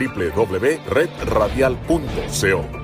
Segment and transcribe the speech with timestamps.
[0.00, 2.80] www.redradial.co.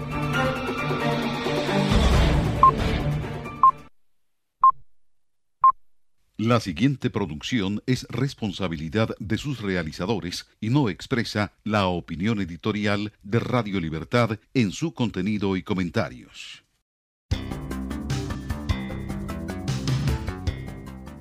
[6.39, 13.41] La siguiente producción es responsabilidad de sus realizadores y no expresa la opinión editorial de
[13.41, 16.63] Radio Libertad en su contenido y comentarios.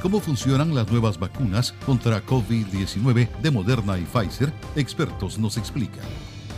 [0.00, 4.52] ¿Cómo funcionan las nuevas vacunas contra COVID-19 de Moderna y Pfizer?
[4.76, 6.04] Expertos nos explican.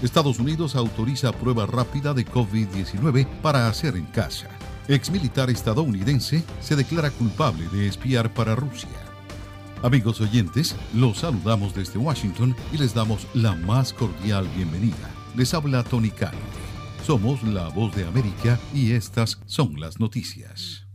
[0.02, 4.48] Estados Unidos autoriza prueba rápida de COVID-19 para hacer en casa.
[4.88, 8.90] Ex militar estadounidense se declara culpable de espiar para Rusia.
[9.82, 15.10] Amigos oyentes, los saludamos desde Washington y les damos la más cordial bienvenida.
[15.34, 16.34] Les habla Tony Khan.
[17.04, 20.85] Somos la voz de América y estas son las noticias.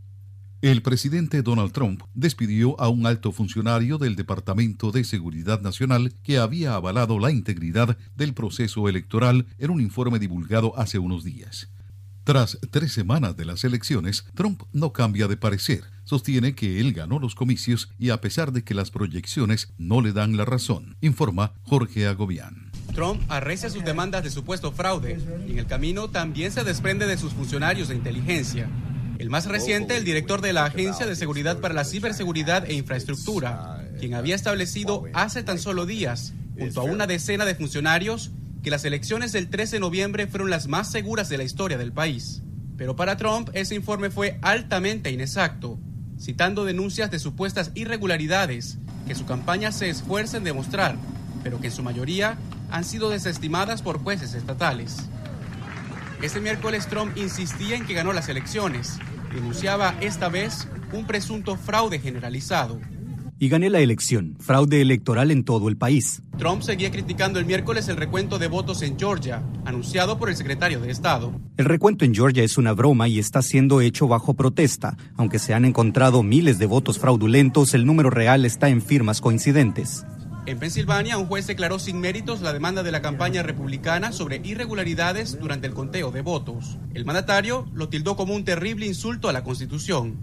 [0.62, 6.38] El presidente Donald Trump despidió a un alto funcionario del Departamento de Seguridad Nacional que
[6.38, 11.68] había avalado la integridad del proceso electoral en un informe divulgado hace unos días.
[12.22, 15.82] Tras tres semanas de las elecciones, Trump no cambia de parecer.
[16.04, 20.12] Sostiene que él ganó los comicios y a pesar de que las proyecciones no le
[20.12, 22.70] dan la razón, informa Jorge Agobián.
[22.94, 25.18] Trump arrecia sus demandas de supuesto fraude
[25.48, 28.70] y en el camino también se desprende de sus funcionarios de inteligencia.
[29.22, 33.86] El más reciente, el director de la Agencia de Seguridad para la Ciberseguridad e Infraestructura,
[34.00, 38.32] quien había establecido hace tan solo días, junto a una decena de funcionarios,
[38.64, 41.92] que las elecciones del 13 de noviembre fueron las más seguras de la historia del
[41.92, 42.42] país.
[42.76, 45.78] Pero para Trump ese informe fue altamente inexacto,
[46.18, 50.96] citando denuncias de supuestas irregularidades que su campaña se esfuerza en demostrar,
[51.44, 52.38] pero que en su mayoría
[52.72, 54.96] han sido desestimadas por jueces estatales.
[56.22, 58.98] Este miércoles Trump insistía en que ganó las elecciones,
[59.34, 62.78] denunciaba esta vez un presunto fraude generalizado.
[63.38, 66.22] Y gané la elección, fraude electoral en todo el país.
[66.38, 70.78] Trump seguía criticando el miércoles el recuento de votos en Georgia, anunciado por el secretario
[70.78, 71.32] de Estado.
[71.56, 74.96] El recuento en Georgia es una broma y está siendo hecho bajo protesta.
[75.16, 80.06] Aunque se han encontrado miles de votos fraudulentos, el número real está en firmas coincidentes.
[80.44, 85.38] En Pensilvania, un juez declaró sin méritos la demanda de la campaña republicana sobre irregularidades
[85.38, 86.78] durante el conteo de votos.
[86.94, 90.16] El mandatario lo tildó como un terrible insulto a la Constitución.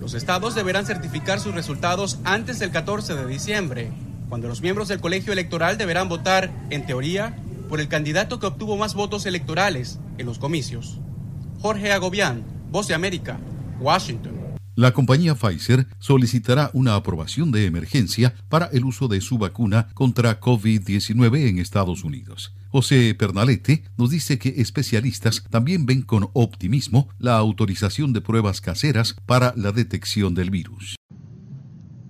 [0.00, 3.90] Los estados deberán certificar sus resultados antes del 14 de diciembre,
[4.28, 7.34] cuando los miembros del colegio electoral deberán votar, en teoría,
[7.70, 11.00] por el candidato que obtuvo más votos electorales en los comicios.
[11.60, 13.38] Jorge Agobián, Voz de América,
[13.80, 14.43] Washington.
[14.76, 20.40] La compañía Pfizer solicitará una aprobación de emergencia para el uso de su vacuna contra
[20.40, 22.52] COVID-19 en Estados Unidos.
[22.70, 29.14] José Pernalete nos dice que especialistas también ven con optimismo la autorización de pruebas caseras
[29.26, 30.96] para la detección del virus.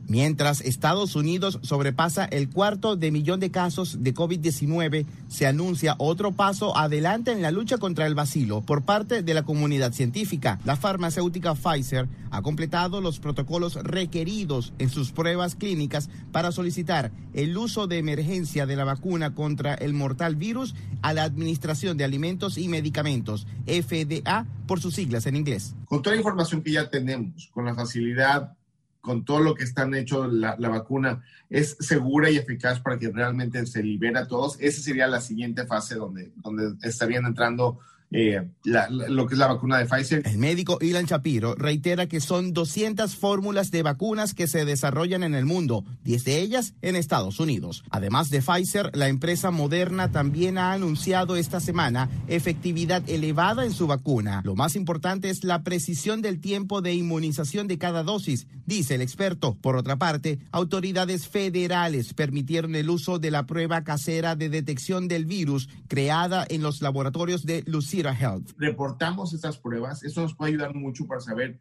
[0.07, 6.33] Mientras Estados Unidos sobrepasa el cuarto de millón de casos de COVID-19, se anuncia otro
[6.33, 10.61] paso adelante en la lucha contra el vacilo por parte de la comunidad científica.
[10.65, 17.57] La farmacéutica Pfizer ha completado los protocolos requeridos en sus pruebas clínicas para solicitar el
[17.57, 22.59] uso de emergencia de la vacuna contra el mortal virus a la Administración de Alimentos
[22.59, 25.75] y Medicamentos, FDA por sus siglas en inglés.
[25.87, 28.57] Con toda la información que ya tenemos, con la facilidad
[29.05, 33.67] con todo lo que están hecho la, vacuna es segura y eficaz para que realmente
[33.67, 37.81] se libera a todos, esa sería la siguiente fase donde, donde estarían entrando
[38.17, 40.23] eh, la, la, lo que es la vacuna de Pfizer.
[40.25, 45.35] El médico Ilan Shapiro reitera que son 200 fórmulas de vacunas que se desarrollan en
[45.35, 47.83] el mundo, 10 de ellas en Estados Unidos.
[47.91, 53.87] Además de Pfizer, la empresa Moderna también ha anunciado esta semana efectividad elevada en su
[53.87, 54.43] vacuna.
[54.45, 59.03] Lo más importante es la precisión del tiempo de inmunización de cada dosis, dice el
[59.03, 59.57] experto.
[59.61, 65.27] Por otra parte, autoridades federales permitieron el uso de la prueba casera de detección del
[65.27, 68.50] virus creada en los laboratorios de Luciana Health.
[68.56, 71.58] Reportamos estas pruebas, eso nos puede ayudar mucho para saber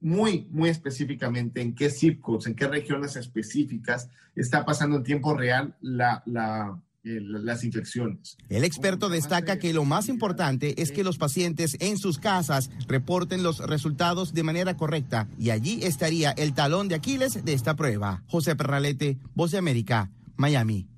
[0.00, 5.34] muy, muy específicamente en qué zip codes, en qué regiones específicas está pasando en tiempo
[5.34, 8.36] real la, la, eh, las infecciones.
[8.48, 13.42] El experto destaca que lo más importante es que los pacientes en sus casas reporten
[13.42, 18.22] los resultados de manera correcta y allí estaría el talón de Aquiles de esta prueba.
[18.26, 20.88] José Perralete, Voz de América, Miami.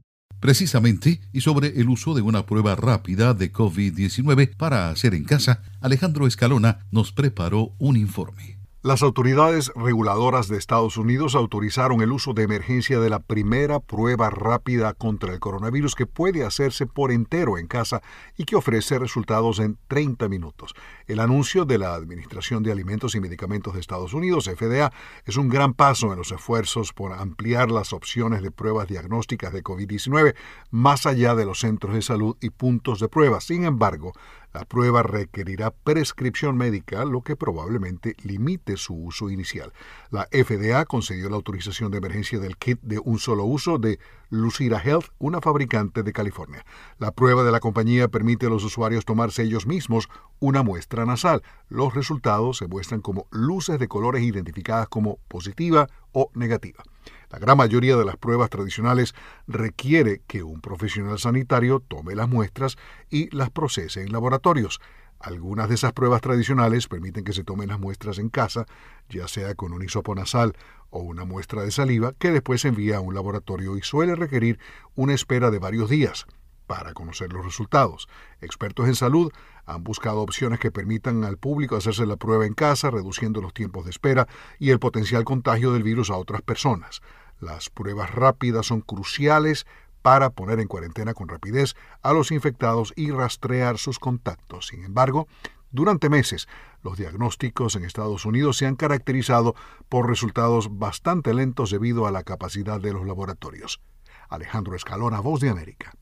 [0.40, 5.62] Precisamente, y sobre el uso de una prueba rápida de COVID-19 para hacer en casa,
[5.80, 8.60] Alejandro Escalona nos preparó un informe.
[8.82, 14.30] Las autoridades reguladoras de Estados Unidos autorizaron el uso de emergencia de la primera prueba
[14.30, 18.00] rápida contra el coronavirus que puede hacerse por entero en casa
[18.38, 20.74] y que ofrece resultados en 30 minutos.
[21.10, 24.92] El anuncio de la Administración de Alimentos y Medicamentos de Estados Unidos, FDA,
[25.26, 29.64] es un gran paso en los esfuerzos por ampliar las opciones de pruebas diagnósticas de
[29.64, 30.36] COVID-19
[30.70, 33.40] más allá de los centros de salud y puntos de prueba.
[33.40, 34.12] Sin embargo,
[34.54, 39.72] la prueba requerirá prescripción médica, lo que probablemente limite su uso inicial.
[40.10, 43.98] La FDA concedió la autorización de emergencia del kit de un solo uso de
[44.30, 46.64] Lucira Health, una fabricante de California.
[46.98, 51.42] La prueba de la compañía permite a los usuarios tomarse ellos mismos una muestra nasal.
[51.68, 56.82] Los resultados se muestran como luces de colores identificadas como positiva o negativa.
[57.30, 59.14] La gran mayoría de las pruebas tradicionales
[59.46, 62.76] requiere que un profesional sanitario tome las muestras
[63.08, 64.80] y las procese en laboratorios.
[65.20, 68.64] Algunas de esas pruebas tradicionales permiten que se tomen las muestras en casa,
[69.10, 70.56] ya sea con un hisopo nasal
[70.88, 74.58] o una muestra de saliva, que después se envía a un laboratorio y suele requerir
[74.94, 76.26] una espera de varios días
[76.66, 78.08] para conocer los resultados.
[78.40, 79.30] Expertos en salud
[79.66, 83.84] han buscado opciones que permitan al público hacerse la prueba en casa, reduciendo los tiempos
[83.84, 84.26] de espera
[84.58, 87.02] y el potencial contagio del virus a otras personas.
[87.40, 89.66] Las pruebas rápidas son cruciales
[90.02, 94.68] para poner en cuarentena con rapidez a los infectados y rastrear sus contactos.
[94.68, 95.28] Sin embargo,
[95.70, 96.48] durante meses,
[96.82, 99.54] los diagnósticos en Estados Unidos se han caracterizado
[99.88, 103.80] por resultados bastante lentos debido a la capacidad de los laboratorios.
[104.28, 105.92] Alejandro Escalona, Voz de América.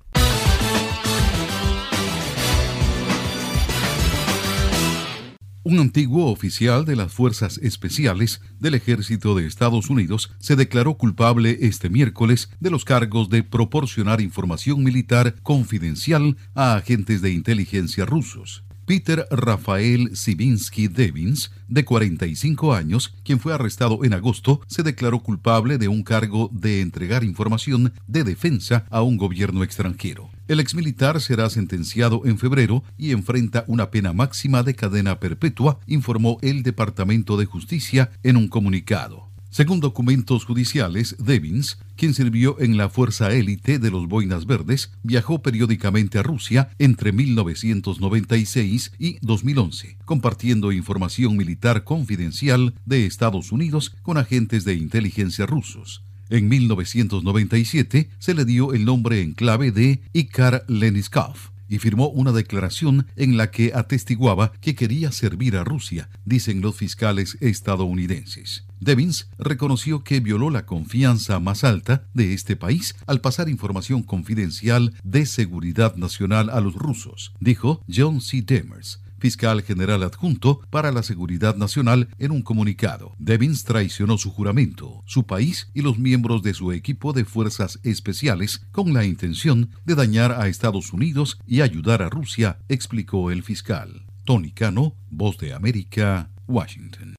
[5.68, 11.58] Un antiguo oficial de las Fuerzas Especiales del Ejército de Estados Unidos se declaró culpable
[11.60, 18.64] este miércoles de los cargos de proporcionar información militar confidencial a agentes de inteligencia rusos.
[18.86, 25.76] Peter Rafael Sibinsky Devins, de 45 años, quien fue arrestado en agosto, se declaró culpable
[25.76, 30.30] de un cargo de entregar información de defensa a un gobierno extranjero.
[30.48, 36.38] El exmilitar será sentenciado en febrero y enfrenta una pena máxima de cadena perpetua, informó
[36.40, 39.28] el Departamento de Justicia en un comunicado.
[39.50, 45.42] Según documentos judiciales, Devins, quien sirvió en la fuerza élite de los Boinas Verdes, viajó
[45.42, 54.16] periódicamente a Rusia entre 1996 y 2011, compartiendo información militar confidencial de Estados Unidos con
[54.16, 56.02] agentes de inteligencia rusos.
[56.30, 61.36] En 1997 se le dio el nombre en clave de Ikar Leniskov
[61.68, 66.76] y firmó una declaración en la que atestiguaba que quería servir a Rusia, dicen los
[66.76, 68.64] fiscales estadounidenses.
[68.80, 74.94] Devins reconoció que violó la confianza más alta de este país al pasar información confidencial
[75.02, 78.42] de seguridad nacional a los rusos, dijo John C.
[78.42, 83.14] Demers, fiscal general adjunto para la seguridad nacional, en un comunicado.
[83.18, 88.66] Devins traicionó su juramento, su país y los miembros de su equipo de fuerzas especiales
[88.72, 94.06] con la intención de dañar a Estados Unidos y ayudar a Rusia, explicó el fiscal.
[94.24, 97.14] Tony Cano, Voz de América, Washington.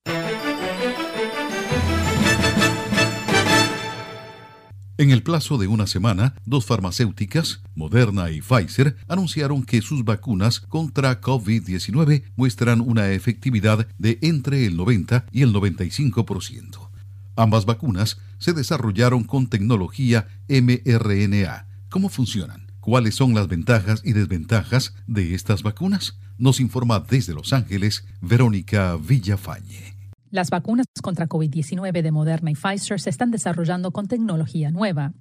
[4.99, 10.59] En el plazo de una semana, dos farmacéuticas, Moderna y Pfizer, anunciaron que sus vacunas
[10.59, 16.89] contra COVID-19 muestran una efectividad de entre el 90 y el 95%.
[17.37, 21.65] Ambas vacunas se desarrollaron con tecnología mRNA.
[21.87, 22.69] ¿Cómo funcionan?
[22.81, 26.19] ¿Cuáles son las ventajas y desventajas de estas vacunas?
[26.37, 29.98] Nos informa desde Los Ángeles Verónica Villafañe.
[30.31, 35.13] Las vacunas contra COVID-19 de Moderna y Pfizer se están desarrollando con tecnología nueva.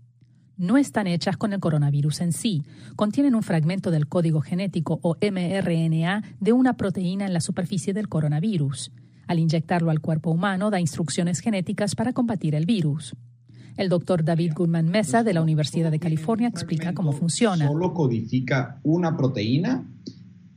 [0.59, 2.62] No están hechas con el coronavirus en sí.
[2.95, 8.11] Contienen un fragmento del código genético o mRNA de una proteína en la superficie del
[8.11, 8.93] coronavirus.
[9.27, 13.17] Al inyectarlo al cuerpo humano da instrucciones genéticas para combatir el virus.
[13.79, 17.67] El doctor David Goodman Mesa de la Universidad de California explica cómo funciona.
[17.67, 19.88] Solo codifica una proteína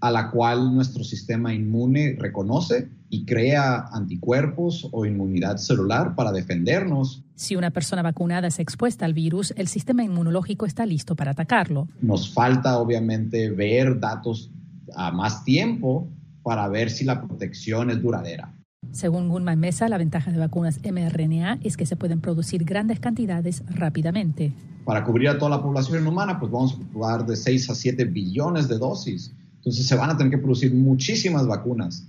[0.01, 7.24] a la cual nuestro sistema inmune reconoce y crea anticuerpos o inmunidad celular para defendernos.
[7.36, 11.89] Si una persona vacunada es expuesta al virus, el sistema inmunológico está listo para atacarlo.
[12.01, 14.50] Nos falta obviamente ver datos
[14.96, 16.08] a más tiempo
[16.41, 18.53] para ver si la protección es duradera.
[18.91, 23.63] Según Gunman Mesa, la ventaja de vacunas mRNA es que se pueden producir grandes cantidades
[23.68, 24.53] rápidamente.
[24.86, 28.06] Para cubrir a toda la población humana, pues vamos a ocupar de 6 a 7
[28.06, 29.34] billones de dosis.
[29.58, 32.08] Entonces se van a tener que producir muchísimas vacunas.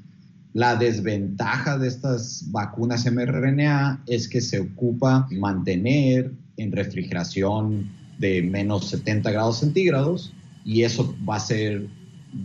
[0.54, 8.86] La desventaja de estas vacunas mRNA es que se ocupa mantener en refrigeración de menos
[8.86, 10.32] 70 grados centígrados
[10.64, 11.88] y eso va a ser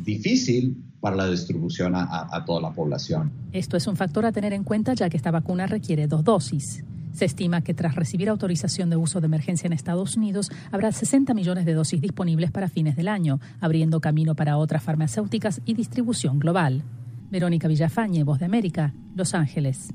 [0.04, 3.32] difícil para la distribución a, toda la población.
[3.52, 6.84] Esto es un factor a tener en cuenta ya que esta vacuna requiere dos dosis.
[7.14, 11.34] Se estima que tras recibir autorización de uso de emergencia en Estados Unidos, habrá 60
[11.34, 16.40] millones de dosis disponibles para fines del año, abriendo camino para otras farmacéuticas y distribución
[16.40, 16.84] global.
[17.29, 19.89] Verónica Villafañe, Voz de América, Los Ángeles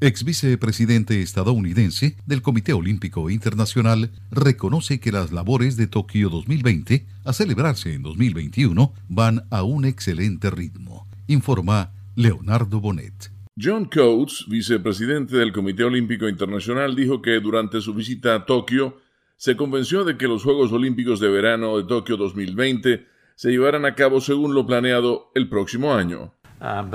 [0.00, 7.32] ex vicepresidente estadounidense del Comité Olímpico Internacional, reconoce que las labores de Tokio 2020, a
[7.32, 13.32] celebrarse en 2021, van a un excelente ritmo, informa Leonardo Bonet.
[13.58, 18.98] John Coates, vicepresidente del Comité Olímpico Internacional, dijo que durante su visita a Tokio
[19.38, 23.94] se convenció de que los Juegos Olímpicos de Verano de Tokio 2020 se llevarán a
[23.94, 26.32] cabo según lo planeado el próximo año.
[26.60, 26.90] Um,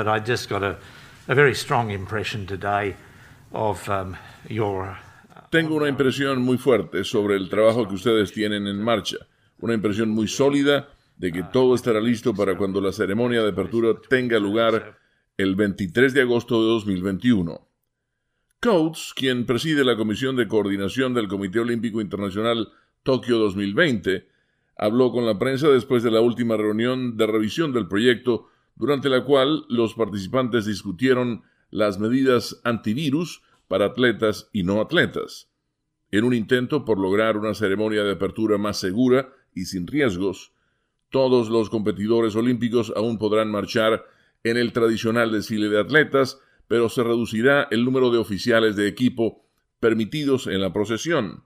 [5.49, 9.17] tengo una impresión muy fuerte sobre el trabajo que ustedes tienen en marcha,
[9.59, 13.89] una impresión muy sólida de que todo estará listo para cuando la ceremonia de apertura
[14.09, 14.97] tenga lugar
[15.37, 17.67] el 23 de agosto de 2021.
[18.61, 22.69] Coates, quien preside la Comisión de Coordinación del Comité Olímpico Internacional
[23.03, 24.27] Tokio 2020,
[24.77, 29.23] habló con la prensa después de la última reunión de revisión del proyecto durante la
[29.23, 35.49] cual los participantes discutieron las medidas antivirus para atletas y no atletas.
[36.11, 40.53] En un intento por lograr una ceremonia de apertura más segura y sin riesgos,
[41.09, 44.05] todos los competidores olímpicos aún podrán marchar
[44.43, 49.45] en el tradicional desfile de atletas, pero se reducirá el número de oficiales de equipo
[49.79, 51.43] permitidos en la procesión.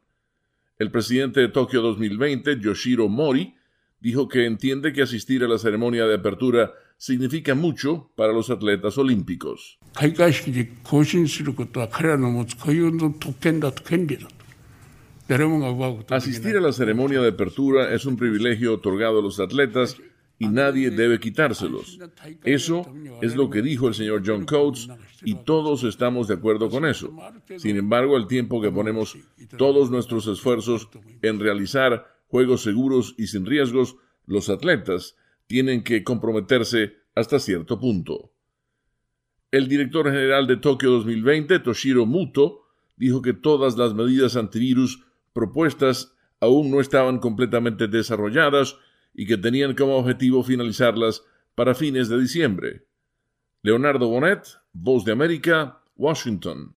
[0.77, 3.55] El presidente de Tokio 2020, Yoshiro Mori,
[3.99, 8.97] dijo que entiende que asistir a la ceremonia de apertura significa mucho para los atletas
[8.97, 9.77] olímpicos.
[16.09, 19.97] Asistir a la ceremonia de apertura es un privilegio otorgado a los atletas
[20.37, 21.97] y nadie debe quitárselos.
[22.43, 22.85] Eso
[23.21, 24.89] es lo que dijo el señor John Coates
[25.23, 27.15] y todos estamos de acuerdo con eso.
[27.57, 29.17] Sin embargo, el tiempo que ponemos
[29.57, 30.89] todos nuestros esfuerzos
[31.21, 33.95] en realizar juegos seguros y sin riesgos,
[34.27, 35.15] los atletas
[35.47, 38.31] tienen que comprometerse hasta cierto punto.
[39.51, 42.63] El director general de Tokio 2020, Toshiro Muto,
[42.97, 48.77] dijo que todas las medidas antivirus propuestas aún no estaban completamente desarrolladas
[49.13, 51.23] y que tenían como objetivo finalizarlas
[51.55, 52.85] para fines de diciembre.
[53.61, 56.75] Leonardo Bonet, Voz de América, Washington.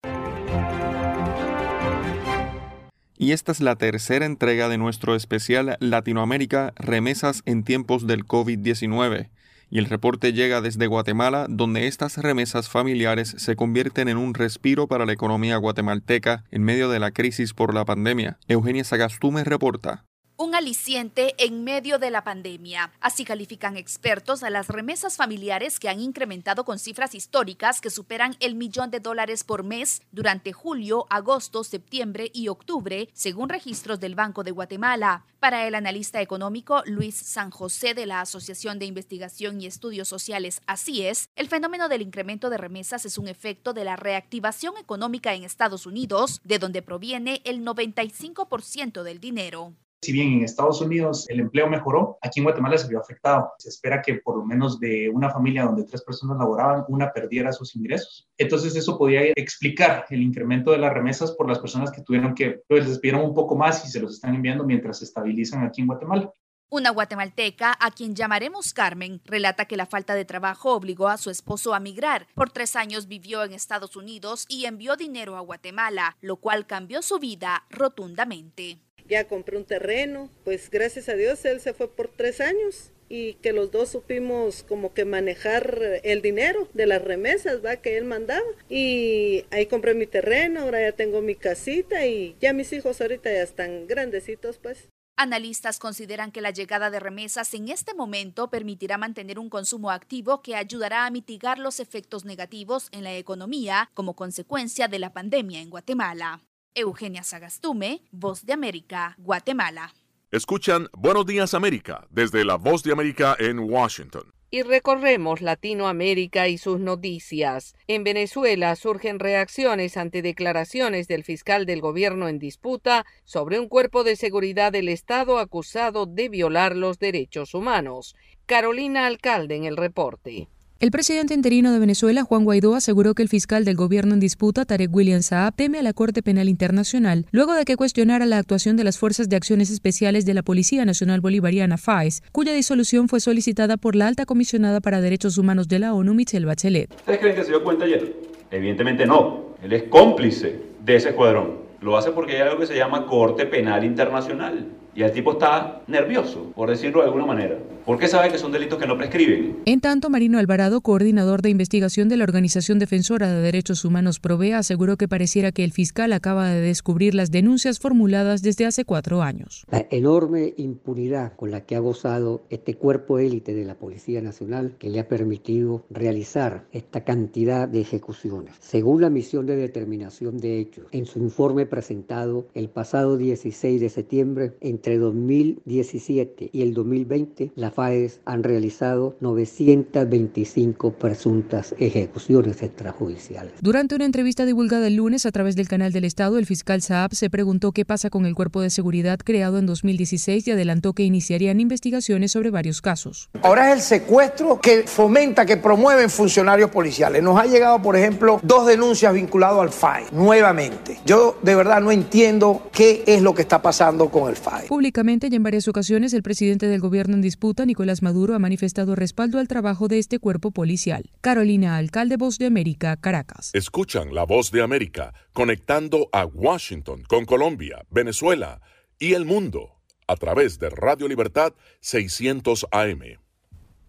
[3.20, 9.30] Y esta es la tercera entrega de nuestro especial Latinoamérica Remesas en tiempos del COVID-19.
[9.70, 14.88] Y el reporte llega desde Guatemala, donde estas remesas familiares se convierten en un respiro
[14.88, 18.38] para la economía guatemalteca en medio de la crisis por la pandemia.
[18.48, 20.07] Eugenia Sagastume reporta
[20.40, 22.92] un aliciente en medio de la pandemia.
[23.02, 28.36] Así califican expertos a las remesas familiares que han incrementado con cifras históricas que superan
[28.40, 34.14] el millón de dólares por mes durante julio, agosto, septiembre y octubre, según registros del
[34.14, 35.26] Banco de Guatemala.
[35.40, 40.62] Para el analista económico Luis San José de la Asociación de Investigación y Estudios Sociales,
[40.68, 45.34] así es, el fenómeno del incremento de remesas es un efecto de la reactivación económica
[45.34, 49.74] en Estados Unidos, de donde proviene el 95% del dinero.
[50.02, 53.54] Si bien en Estados Unidos el empleo mejoró, aquí en Guatemala se vio afectado.
[53.58, 57.52] Se espera que por lo menos de una familia donde tres personas laboraban, una perdiera
[57.52, 58.30] sus ingresos.
[58.38, 62.62] Entonces eso podía explicar el incremento de las remesas por las personas que tuvieron que,
[62.68, 65.82] pues les pidieron un poco más y se los están enviando mientras se estabilizan aquí
[65.82, 66.32] en Guatemala.
[66.70, 71.30] Una guatemalteca, a quien llamaremos Carmen, relata que la falta de trabajo obligó a su
[71.30, 72.28] esposo a migrar.
[72.36, 77.02] Por tres años vivió en Estados Unidos y envió dinero a Guatemala, lo cual cambió
[77.02, 82.10] su vida rotundamente ya compré un terreno, pues gracias a Dios él se fue por
[82.10, 87.64] tres años y que los dos supimos como que manejar el dinero de las remesas
[87.64, 87.78] ¿va?
[87.78, 92.54] que él mandaba y ahí compré mi terreno, ahora ya tengo mi casita y ya
[92.54, 94.90] mis hijos ahorita ya están grandecitos pues.
[95.20, 100.44] Analistas consideran que la llegada de remesas en este momento permitirá mantener un consumo activo
[100.44, 105.60] que ayudará a mitigar los efectos negativos en la economía como consecuencia de la pandemia
[105.62, 106.47] en Guatemala.
[106.78, 109.96] Eugenia Sagastume, Voz de América, Guatemala.
[110.30, 114.32] Escuchan Buenos Días América desde la Voz de América en Washington.
[114.50, 117.76] y recorremos Latinoamérica y sus noticias.
[117.88, 124.04] En Venezuela surgen reacciones ante declaraciones del fiscal del gobierno en disputa sobre un cuerpo
[124.06, 128.16] de seguridad del Estado acusado de violar los derechos humanos.
[128.46, 130.48] Carolina Alcalde en el reporte.
[130.80, 134.64] El presidente interino de Venezuela, Juan Guaidó, aseguró que el fiscal del gobierno en disputa,
[134.64, 138.78] Tarek William Saab, teme a la Corte Penal Internacional luego de que cuestionara la actuación
[138.78, 143.22] de las Fuerzas de Acciones Especiales de la Policía Nacional Bolivariana, FAES, cuya disolución fue
[143.22, 146.94] solicitada por la alta comisionada para Derechos Humanos de la ONU, Michelle Bachelet.
[146.94, 148.16] ¿Ustedes creen que se dio cuenta ayer?
[148.52, 149.56] Evidentemente no.
[149.64, 151.58] Él es cómplice de ese escuadrón.
[151.82, 154.68] Lo hace porque hay algo que se llama Corte Penal Internacional.
[154.98, 158.80] Y el tipo está nervioso, por decirlo de alguna manera, porque sabe que son delitos
[158.80, 159.58] que no prescriben.
[159.66, 164.58] En tanto, Marino Alvarado, coordinador de investigación de la Organización Defensora de Derechos Humanos Provea,
[164.58, 169.22] aseguró que pareciera que el fiscal acaba de descubrir las denuncias formuladas desde hace cuatro
[169.22, 169.66] años.
[169.70, 174.78] La enorme impunidad con la que ha gozado este cuerpo élite de la Policía Nacional
[174.80, 178.56] que le ha permitido realizar esta cantidad de ejecuciones.
[178.62, 183.90] Según la misión de determinación de hechos, en su informe presentado el pasado 16 de
[183.90, 193.52] septiembre, entre entre 2017 y el 2020, la FAES han realizado 925 presuntas ejecuciones extrajudiciales.
[193.60, 197.14] Durante una entrevista divulgada el lunes a través del canal del Estado, el fiscal Saab
[197.14, 201.04] se preguntó qué pasa con el cuerpo de seguridad creado en 2016 y adelantó que
[201.04, 203.30] iniciarían investigaciones sobre varios casos.
[203.42, 207.22] Ahora es el secuestro que fomenta, que promueven funcionarios policiales.
[207.22, 211.00] Nos ha llegado, por ejemplo, dos denuncias vinculadas al FAE, nuevamente.
[211.06, 214.77] Yo de verdad no entiendo qué es lo que está pasando con el FAE.
[214.78, 218.96] Públicamente y en varias ocasiones, el presidente del gobierno en disputa, Nicolás Maduro, ha manifestado
[218.96, 221.10] respaldo al trabajo de este cuerpo policial.
[221.20, 223.50] Carolina, alcalde Voz de América, Caracas.
[223.56, 228.62] Escuchan la Voz de América conectando a Washington con Colombia, Venezuela
[229.00, 233.02] y el mundo a través de Radio Libertad 600 AM.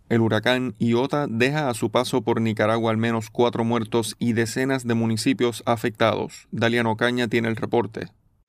[0.09, 4.87] El huracán Iota deja a su paso por Nicaragua al menos cuatro muertos y decenas
[4.87, 6.49] de municipios afectados.
[6.51, 8.07] Daliano Caña tiene el reporte.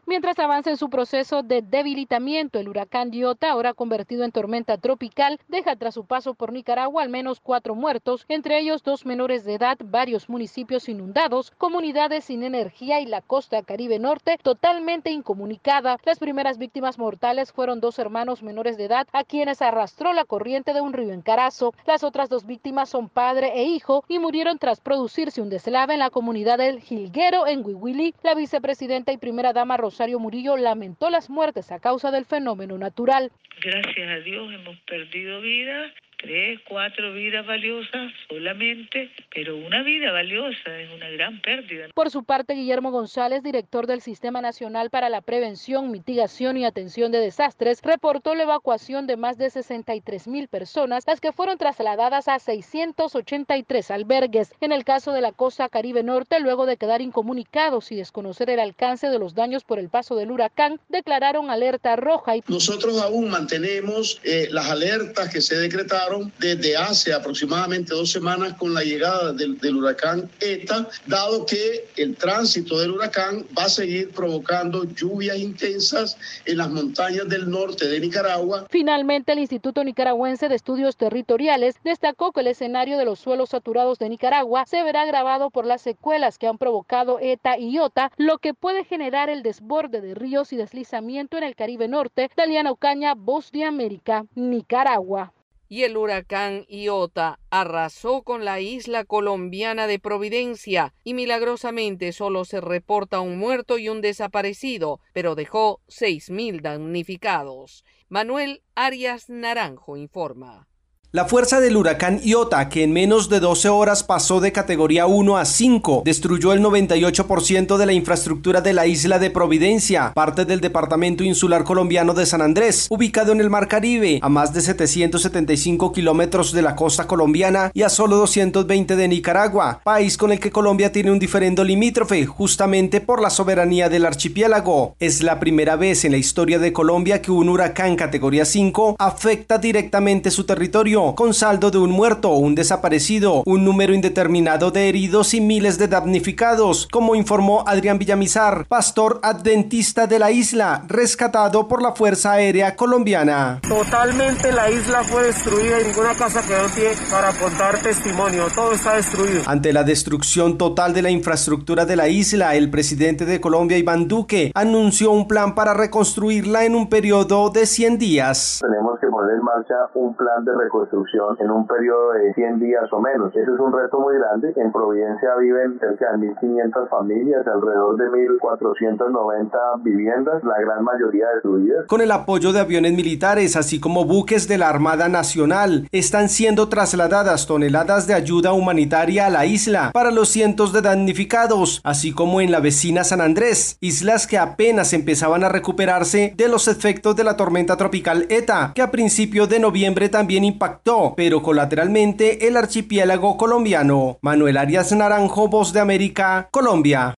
[0.10, 5.40] Mientras avanza en su proceso de debilitamiento, el huracán Iota, ahora convertido en tormenta tropical,
[5.48, 9.54] deja tras su paso por Nicaragua al menos cuatro muertos, entre ellos dos menores de
[9.54, 16.00] edad, varios municipios inundados, comunidades sin energía y la costa caribe norte totalmente incomunicada.
[16.04, 20.74] Las primeras víctimas mortales fueron dos hermanos menores de edad a quienes arrastró la corriente
[20.74, 21.76] de un río en Carazo.
[21.86, 26.00] Las otras dos víctimas son padre e hijo y murieron tras producirse un deslave en
[26.00, 28.16] la comunidad del Jilguero en Huihuili.
[28.24, 33.32] La vicepresidenta y primera dama Rosario Murillo lamentó las muertes a causa del fenómeno natural.
[33.62, 40.80] Gracias a Dios hemos perdido vidas tres, cuatro vidas valiosas solamente, pero una vida valiosa
[40.80, 41.88] es una gran pérdida.
[41.94, 47.12] Por su parte, Guillermo González, director del Sistema Nacional para la Prevención, Mitigación y Atención
[47.12, 52.28] de Desastres, reportó la evacuación de más de 63 mil personas, las que fueron trasladadas
[52.28, 54.54] a 683 albergues.
[54.60, 58.60] En el caso de la costa Caribe Norte, luego de quedar incomunicados y desconocer el
[58.60, 62.36] alcance de los daños por el paso del huracán, declararon alerta roja.
[62.36, 62.44] Y...
[62.48, 66.09] Nosotros aún mantenemos eh, las alertas que se decretaron
[66.40, 72.80] desde hace aproximadamente dos semanas con la llegada del, huracán ETA, dado que el tránsito
[72.80, 78.66] del huracán va a seguir provocando lluvias intensas en las montañas del norte de Nicaragua.
[78.70, 84.00] Finalmente, el Instituto Nicaragüense de Estudios Territoriales destacó que el escenario de los suelos saturados
[84.00, 88.38] de Nicaragua se verá agravado por las secuelas que han provocado ETA y IOTA, lo
[88.40, 92.30] que puede generar el desborde de ríos y deslizamiento en el Caribe Norte.
[92.36, 95.34] Daliana Ocaña, Voz de América, Nicaragua
[95.70, 102.60] y el huracán Iota arrasó con la isla colombiana de Providencia y milagrosamente solo se
[102.60, 107.86] reporta un muerto y un desaparecido, pero dejó seis mil damnificados.
[108.10, 110.69] Manuel Arias Naranjo informa.
[111.12, 115.38] La fuerza del huracán Iota, que en menos de 12 horas pasó de categoría 1
[115.38, 120.62] a 5, destruyó el 98% de la infraestructura de la isla de Providencia, parte del
[120.62, 125.92] departamento insular colombiano de San Andrés, ubicado en el Mar Caribe, a más de 775
[125.94, 130.52] kilómetros de la costa colombiana y a solo 220 de Nicaragua, país con el que
[130.52, 134.96] Colombia tiene un diferendo limítrofe, justamente por la soberanía del archipiélago.
[135.00, 139.58] Es la primera vez en la historia de Colombia que un huracán categoría 5 afecta
[139.58, 145.34] directamente su territorio con saldo de un muerto, un desaparecido, un número indeterminado de heridos
[145.34, 151.82] y miles de damnificados, como informó Adrián Villamizar, pastor adventista de la isla, rescatado por
[151.82, 153.62] la Fuerza Aérea Colombiana.
[153.68, 158.74] Totalmente la isla fue destruida y ninguna casa quedó en pie para contar testimonio, todo
[158.74, 159.44] está destruido.
[159.46, 164.10] Ante la destrucción total de la infraestructura de la isla, el presidente de Colombia, Iván
[164.10, 168.60] Duque, anunció un plan para reconstruirla en un periodo de 100 días.
[168.62, 172.60] Tenemos que poner en marcha un plan de reconstrucción construcción en un periodo de 100
[172.60, 173.30] días o menos.
[173.36, 174.54] Ese es un reto muy grande.
[174.56, 181.86] En Providencia viven cerca de 1.500 familias, alrededor de 1.490 viviendas, la gran mayoría destruidas.
[181.88, 186.70] Con el apoyo de aviones militares, así como buques de la Armada Nacional, están siendo
[186.70, 192.42] trasladadas toneladas de ayuda humanitaria a la isla para los cientos de damnificados, así como
[192.42, 197.24] en la vecina San Andrés, islas que apenas empezaban a recuperarse de los efectos de
[197.24, 200.79] la tormenta tropical ETA, que a principios de noviembre también impactó,
[201.16, 204.18] pero colateralmente el archipiélago colombiano.
[204.22, 207.16] Manuel Arias Naranjo, Voz de América, Colombia.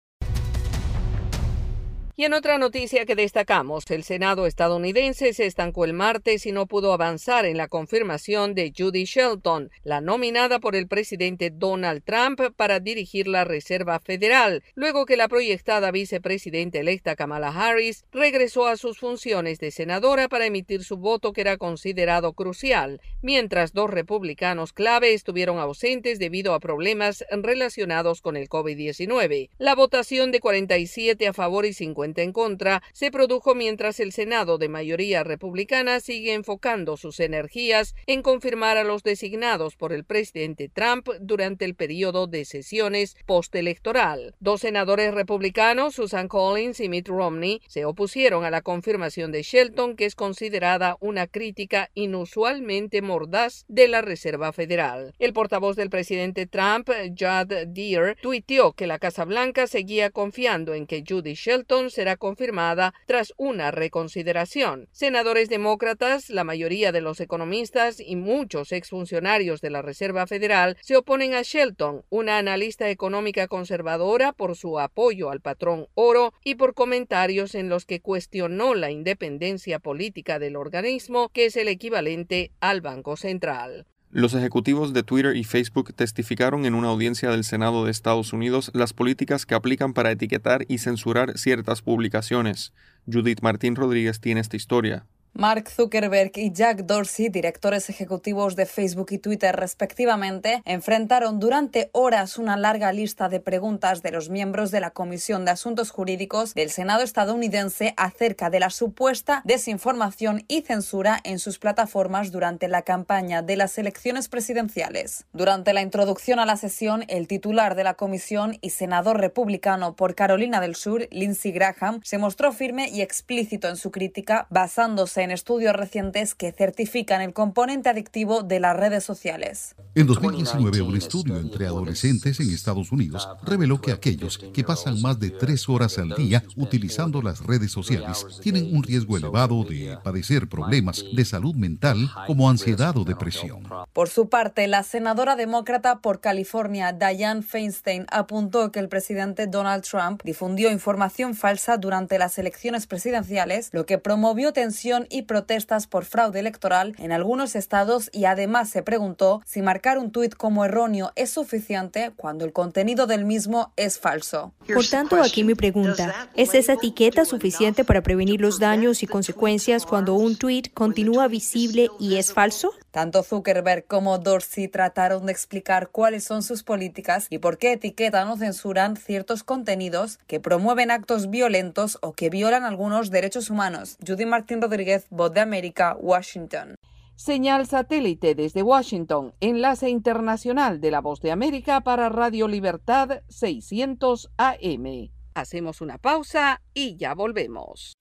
[2.22, 6.68] Y en otra noticia que destacamos, el Senado estadounidense se estancó el martes y no
[6.68, 12.40] pudo avanzar en la confirmación de Judy Shelton, la nominada por el presidente Donald Trump
[12.56, 18.78] para dirigir la Reserva Federal, luego que la proyectada vicepresidenta electa Kamala Harris regresó a
[18.78, 24.74] sus funciones de senadora para emitir su voto que era considerado crucial, mientras dos republicanos
[24.74, 29.50] clave estuvieron ausentes debido a problemas relacionados con el COVID-19.
[29.58, 34.58] La votación de 47 a favor y 50 en contra se produjo mientras el Senado
[34.58, 40.70] de mayoría republicana sigue enfocando sus energías en confirmar a los designados por el presidente
[40.70, 44.36] Trump durante el periodo de sesiones postelectoral.
[44.40, 49.96] Dos senadores republicanos, Susan Collins y Mitt Romney, se opusieron a la confirmación de Shelton,
[49.96, 55.14] que es considerada una crítica inusualmente mordaz de la Reserva Federal.
[55.20, 60.88] El portavoz del presidente Trump, Judd Deere, tuiteó que la Casa Blanca seguía confiando en
[60.88, 64.90] que Judy Shelton será confirmada tras una reconsideración.
[64.92, 70.98] Senadores demócratas, la mayoría de los economistas y muchos exfuncionarios de la Reserva Federal se
[70.98, 76.74] oponen a Shelton, una analista económica conservadora, por su apoyo al patrón oro y por
[76.74, 82.82] comentarios en los que cuestionó la independencia política del organismo, que es el equivalente al
[82.82, 83.86] Banco Central.
[84.14, 88.70] Los ejecutivos de Twitter y Facebook testificaron en una audiencia del Senado de Estados Unidos
[88.74, 92.74] las políticas que aplican para etiquetar y censurar ciertas publicaciones.
[93.10, 95.06] Judith Martín Rodríguez tiene esta historia.
[95.34, 102.38] Mark Zuckerberg y Jack Dorsey, directores ejecutivos de Facebook y Twitter respectivamente, enfrentaron durante horas
[102.38, 106.70] una larga lista de preguntas de los miembros de la Comisión de Asuntos Jurídicos del
[106.70, 113.42] Senado estadounidense acerca de la supuesta desinformación y censura en sus plataformas durante la campaña
[113.42, 115.26] de las elecciones presidenciales.
[115.32, 120.14] Durante la introducción a la sesión, el titular de la comisión y senador republicano por
[120.14, 125.32] Carolina del Sur, Lindsey Graham, se mostró firme y explícito en su crítica, basándose en
[125.32, 129.76] estudios recientes que certifican el componente adictivo de las redes sociales.
[129.96, 135.20] En 2019, un estudio entre adolescentes en Estados Unidos reveló que aquellos que pasan más
[135.20, 140.48] de tres horas al día utilizando las redes sociales tienen un riesgo elevado de padecer
[140.48, 143.64] problemas de salud mental como ansiedad o depresión.
[143.94, 149.84] Por su parte, la senadora demócrata por California, Dianne Feinstein, apuntó que el presidente Donald
[149.84, 156.06] Trump difundió información falsa durante las elecciones presidenciales, lo que promovió tensión y protestas por
[156.06, 161.12] fraude electoral en algunos estados y además se preguntó si marcar un tuit como erróneo
[161.16, 164.54] es suficiente cuando el contenido del mismo es falso.
[164.74, 169.86] Por tanto, aquí mi pregunta, ¿es esa etiqueta suficiente para prevenir los daños y consecuencias
[169.86, 172.74] cuando un tuit continúa visible y es falso?
[172.92, 178.28] Tanto Zuckerberg como Dorsey trataron de explicar cuáles son sus políticas y por qué etiquetan
[178.28, 183.98] o censuran ciertos contenidos que promueven actos violentos o que violan algunos derechos humanos.
[184.06, 186.76] Judy Martín Rodríguez, Voz de América, Washington.
[187.16, 194.32] Señal satélite desde Washington, enlace internacional de la Voz de América para Radio Libertad 600
[194.38, 195.12] AM.
[195.34, 197.94] Hacemos una pausa y ya volvemos.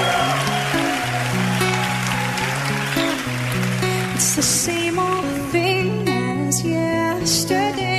[4.13, 7.97] It's the same old thing as yesterday.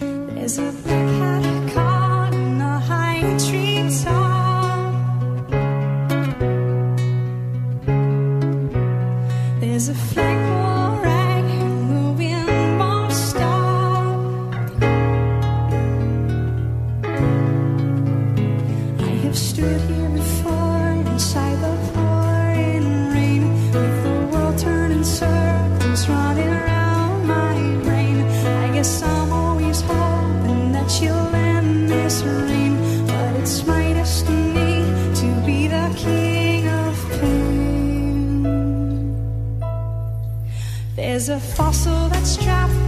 [0.00, 1.57] There's a black hat
[41.30, 42.87] A fossil that's trapped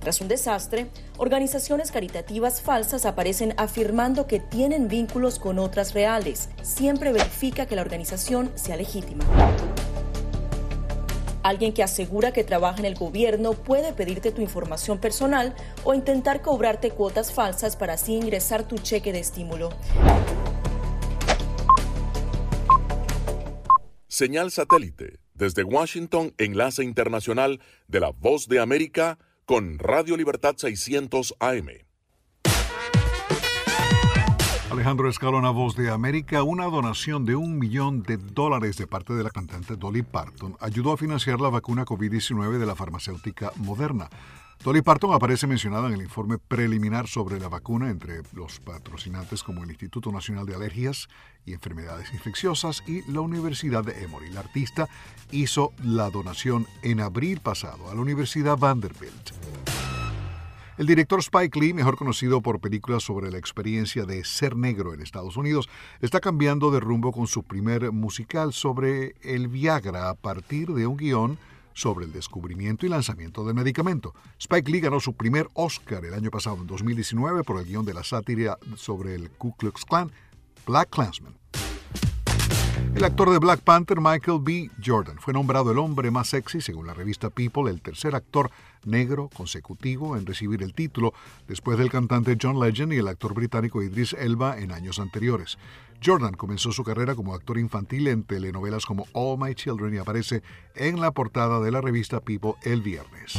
[0.00, 6.48] Tras un desastre, organizaciones caritativas falsas aparecen afirmando que tienen vínculos con otras reales.
[6.62, 9.24] Siempre verifica que la organización sea legítima.
[11.42, 16.42] Alguien que asegura que trabaja en el gobierno puede pedirte tu información personal o intentar
[16.42, 19.70] cobrarte cuotas falsas para así ingresar tu cheque de estímulo.
[24.08, 25.20] Señal satélite.
[25.34, 31.68] Desde Washington, enlace internacional de la Voz de América con Radio Libertad 600 AM.
[34.70, 39.24] Alejandro Escalona, Voz de América, una donación de un millón de dólares de parte de
[39.24, 44.10] la cantante Dolly Parton ayudó a financiar la vacuna COVID-19 de la farmacéutica Moderna.
[44.64, 49.62] Dolly Parton aparece mencionada en el informe preliminar sobre la vacuna entre los patrocinantes como
[49.62, 51.08] el Instituto Nacional de Alergias
[51.46, 54.30] y Enfermedades Infecciosas y la Universidad de Emory.
[54.30, 54.88] La artista
[55.30, 59.30] hizo la donación en abril pasado a la Universidad Vanderbilt.
[60.76, 65.02] El director Spike Lee, mejor conocido por películas sobre la experiencia de ser negro en
[65.02, 65.68] Estados Unidos,
[66.00, 70.96] está cambiando de rumbo con su primer musical sobre el Viagra a partir de un
[70.96, 71.38] guion
[71.78, 74.12] sobre el descubrimiento y lanzamiento del medicamento.
[74.40, 77.94] Spike Lee ganó su primer Oscar el año pasado, en 2019, por el guion de
[77.94, 80.10] la sátira sobre el Ku Klux Klan,
[80.66, 81.34] Black Klansman.
[82.98, 84.72] El actor de Black Panther, Michael B.
[84.84, 88.50] Jordan, fue nombrado el hombre más sexy, según la revista People, el tercer actor
[88.84, 91.14] negro consecutivo en recibir el título,
[91.46, 95.58] después del cantante John Legend y el actor británico Idris Elba en años anteriores.
[96.04, 100.42] Jordan comenzó su carrera como actor infantil en telenovelas como All My Children y aparece
[100.74, 103.38] en la portada de la revista People el viernes.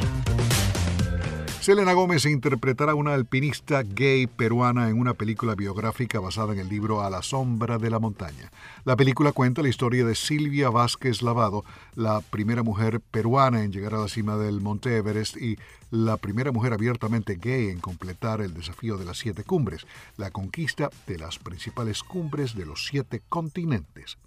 [1.61, 6.69] Selena Gómez interpretará a una alpinista gay peruana en una película biográfica basada en el
[6.69, 8.49] libro A la sombra de la montaña.
[8.85, 13.93] La película cuenta la historia de Silvia Vázquez Lavado, la primera mujer peruana en llegar
[13.93, 15.57] a la cima del Monte Everest y
[15.91, 20.89] la primera mujer abiertamente gay en completar el desafío de las siete cumbres, la conquista
[21.07, 24.17] de las principales cumbres de los siete continentes.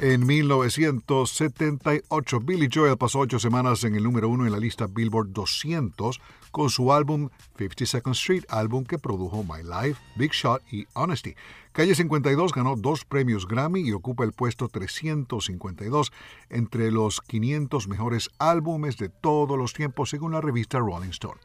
[0.00, 5.32] En 1978, Billy Joel pasó ocho semanas en el número uno en la lista Billboard
[5.32, 6.20] 200
[6.52, 11.34] con su álbum 52nd Street, álbum que produjo My Life, Big Shot y Honesty.
[11.72, 16.12] Calle 52 ganó dos premios Grammy y ocupa el puesto 352
[16.48, 21.40] entre los 500 mejores álbumes de todos los tiempos según la revista Rolling Stone.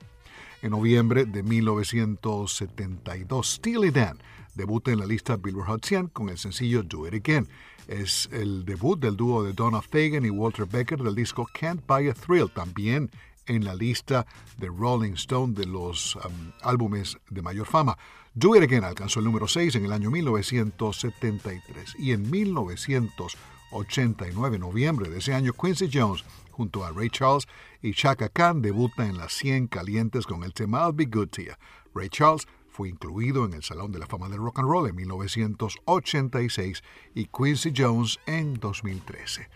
[0.61, 4.19] En noviembre de 1972, Steely Dan
[4.53, 7.47] debuta en la lista Billboard Hot 100 con el sencillo Do It Again.
[7.87, 12.09] Es el debut del dúo de Donna Fagan y Walter Becker del disco Can't Buy
[12.09, 13.11] a Thrill, también
[13.45, 14.25] en la lista
[14.57, 17.97] de Rolling Stone de los um, álbumes de mayor fama.
[18.33, 25.09] Do It Again alcanzó el número 6 en el año 1973 y en 1989, noviembre
[25.09, 27.47] de ese año, Quincy Jones junto a Ray Charles
[27.81, 31.41] y Chaka Khan debuta en las 100 calientes con el tema I'll Be Good to
[31.41, 31.53] You.
[31.93, 34.95] Ray Charles fue incluido en el Salón de la Fama del Rock and Roll en
[34.95, 36.83] 1986
[37.13, 39.47] y Quincy Jones en 2013.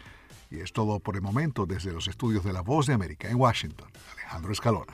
[0.52, 3.38] Y es todo por el momento desde los estudios de La Voz de América en
[3.38, 3.90] Washington.
[4.14, 4.94] Alejandro Escalona.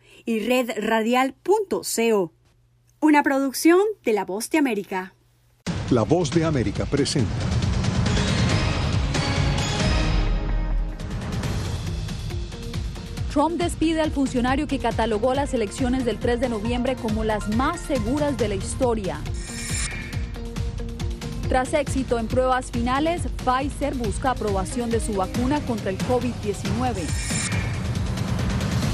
[0.25, 2.33] y redradial.co.
[2.99, 5.13] Una producción de La Voz de América.
[5.89, 7.31] La Voz de América presenta.
[13.31, 17.79] Trump despide al funcionario que catalogó las elecciones del 3 de noviembre como las más
[17.79, 19.21] seguras de la historia.
[21.47, 27.40] Tras éxito en pruebas finales, Pfizer busca aprobación de su vacuna contra el COVID-19.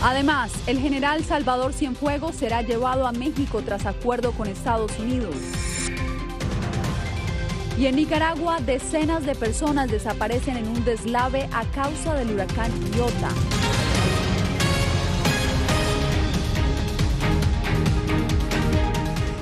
[0.03, 5.35] Además, el general Salvador Cienfuegos será llevado a México tras acuerdo con Estados Unidos.
[7.79, 13.29] Y en Nicaragua, decenas de personas desaparecen en un deslave a causa del huracán Iota.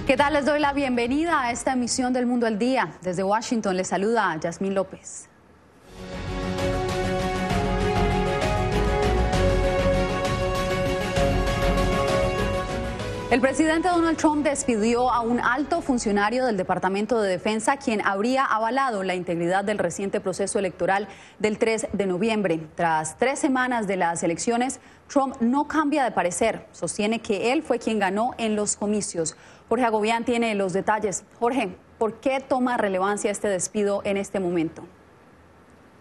[0.07, 0.33] ¿Qué tal?
[0.33, 2.93] Les doy la bienvenida a esta emisión del Mundo al Día.
[3.01, 5.29] Desde Washington les saluda Yasmín López.
[13.35, 18.45] El presidente Donald Trump despidió a un alto funcionario del Departamento de Defensa quien habría
[18.45, 22.61] avalado la integridad del reciente proceso electoral del 3 de noviembre.
[22.75, 24.79] Tras tres semanas de las elecciones,
[25.09, 26.65] Trump no cambia de parecer.
[26.71, 29.35] Sostiene que él fue quien ganó en los comicios.
[29.67, 31.25] Jorge Agobián tiene los detalles.
[31.37, 34.87] Jorge, ¿por qué toma relevancia este despido en este momento?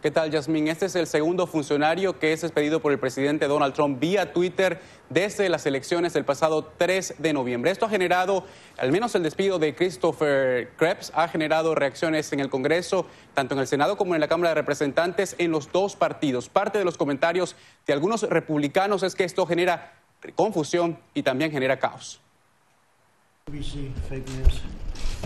[0.05, 0.69] ¿Qué tal, Yasmín?
[0.69, 4.79] Este es el segundo funcionario que es despedido por el presidente Donald Trump vía Twitter
[5.09, 7.71] desde las elecciones del pasado 3 de noviembre.
[7.71, 8.45] Esto ha generado,
[8.77, 13.61] al menos el despido de Christopher Krebs, ha generado reacciones en el Congreso, tanto en
[13.61, 16.51] el Senado como en la Cámara de Representantes, en los dos partidos.
[16.51, 19.95] Parte de los comentarios de algunos republicanos es que esto genera
[20.37, 22.21] confusión y también genera caos.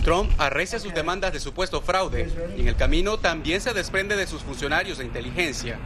[0.03, 4.27] Trump arrecia sus demandas de supuesto fraude y en el camino también se desprende de
[4.27, 5.77] sus funcionarios de inteligencia.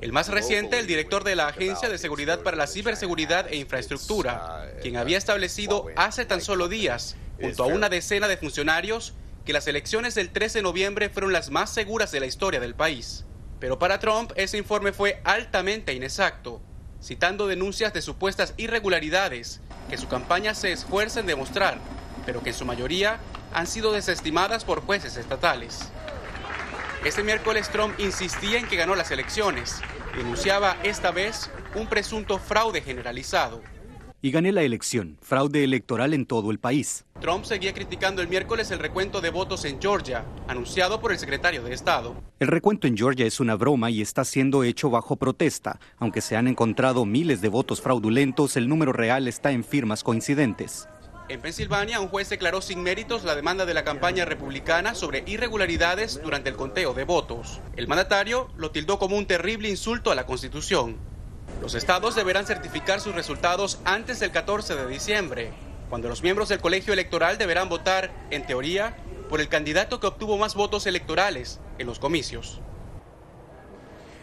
[0.00, 4.68] El más reciente, el director de la Agencia de Seguridad para la Ciberseguridad e Infraestructura,
[4.82, 9.14] quien había establecido hace tan solo días, junto a una decena de funcionarios,
[9.44, 12.74] que las elecciones del 13 de noviembre fueron las más seguras de la historia del
[12.74, 13.24] país.
[13.58, 16.60] Pero para Trump ese informe fue altamente inexacto,
[17.00, 21.78] citando denuncias de supuestas irregularidades que su campaña se esfuerza en demostrar,
[22.24, 23.18] pero que en su mayoría
[23.52, 25.90] han sido desestimadas por jueces estatales.
[27.04, 29.82] Este miércoles Trump insistía en que ganó las elecciones
[30.16, 33.62] denunciaba esta vez un presunto fraude generalizado.
[34.24, 37.04] Y gané la elección, fraude electoral en todo el país.
[37.20, 41.64] Trump seguía criticando el miércoles el recuento de votos en Georgia, anunciado por el secretario
[41.64, 42.14] de Estado.
[42.38, 45.80] El recuento en Georgia es una broma y está siendo hecho bajo protesta.
[45.98, 50.88] Aunque se han encontrado miles de votos fraudulentos, el número real está en firmas coincidentes.
[51.32, 56.20] En Pensilvania, un juez declaró sin méritos la demanda de la campaña republicana sobre irregularidades
[56.22, 57.58] durante el conteo de votos.
[57.74, 60.98] El mandatario lo tildó como un terrible insulto a la Constitución.
[61.62, 65.52] Los estados deberán certificar sus resultados antes del 14 de diciembre,
[65.88, 68.94] cuando los miembros del colegio electoral deberán votar, en teoría,
[69.30, 72.60] por el candidato que obtuvo más votos electorales en los comicios.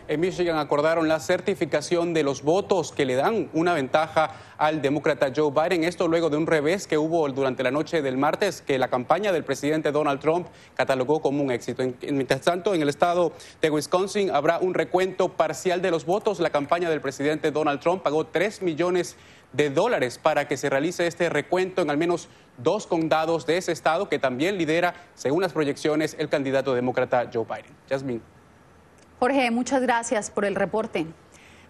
[0.10, 5.32] En Michigan acordaron la certificación de los votos que le dan una ventaja al demócrata
[5.36, 5.84] Joe Biden.
[5.84, 9.32] Esto luego de un revés que hubo durante la noche del martes que la campaña
[9.32, 11.84] del presidente Donald Trump catalogó como un éxito.
[11.84, 16.40] En, mientras tanto, en el estado de Wisconsin habrá un recuento parcial de los votos.
[16.40, 19.16] La campaña del presidente Donald Trump pagó 3 millones
[19.54, 23.74] de dólares para que se realice este recuento en al menos dos condados de ese
[23.74, 27.76] estado que también lidera, según las proyecciones, el candidato demócrata Joe Biden.
[27.88, 28.39] Jasmine.
[29.20, 31.06] Jorge, muchas gracias por el reporte.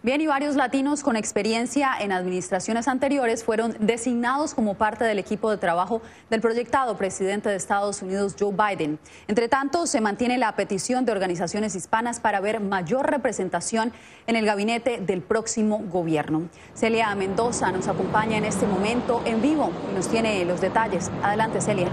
[0.01, 5.49] Bien, y varios latinos con experiencia en administraciones anteriores fueron designados como parte del equipo
[5.51, 8.97] de trabajo del proyectado presidente de Estados Unidos, Joe Biden.
[9.27, 13.91] Entre tanto, se mantiene la petición de organizaciones hispanas para ver mayor representación
[14.27, 16.47] en el gabinete del próximo gobierno.
[16.75, 21.11] Celia Mendoza nos acompaña en este momento en vivo y nos tiene los detalles.
[21.23, 21.89] Adelante, Celia.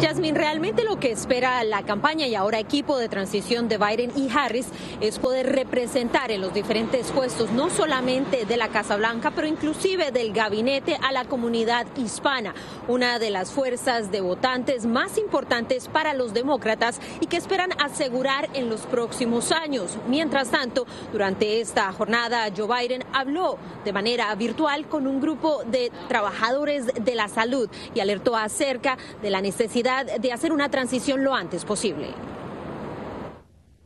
[0.00, 4.28] Jasmine, realmente lo que espera la campaña y ahora equipo de transición de Biden y
[4.30, 4.66] Harris
[5.00, 10.10] es poder representar en los diferentes puestos, no solamente de la Casa Blanca, pero inclusive
[10.10, 12.54] del gabinete a la comunidad hispana,
[12.88, 18.50] una de las fuerzas de votantes más importantes para los demócratas y que esperan asegurar
[18.52, 19.96] en los próximos años.
[20.08, 25.90] Mientras tanto, durante esta jornada, Joe Biden habló de manera virtual con un grupo de
[26.06, 29.85] trabajadores de la salud y alertó acerca de la necesidad
[30.20, 32.08] de hacer una transición lo antes posible.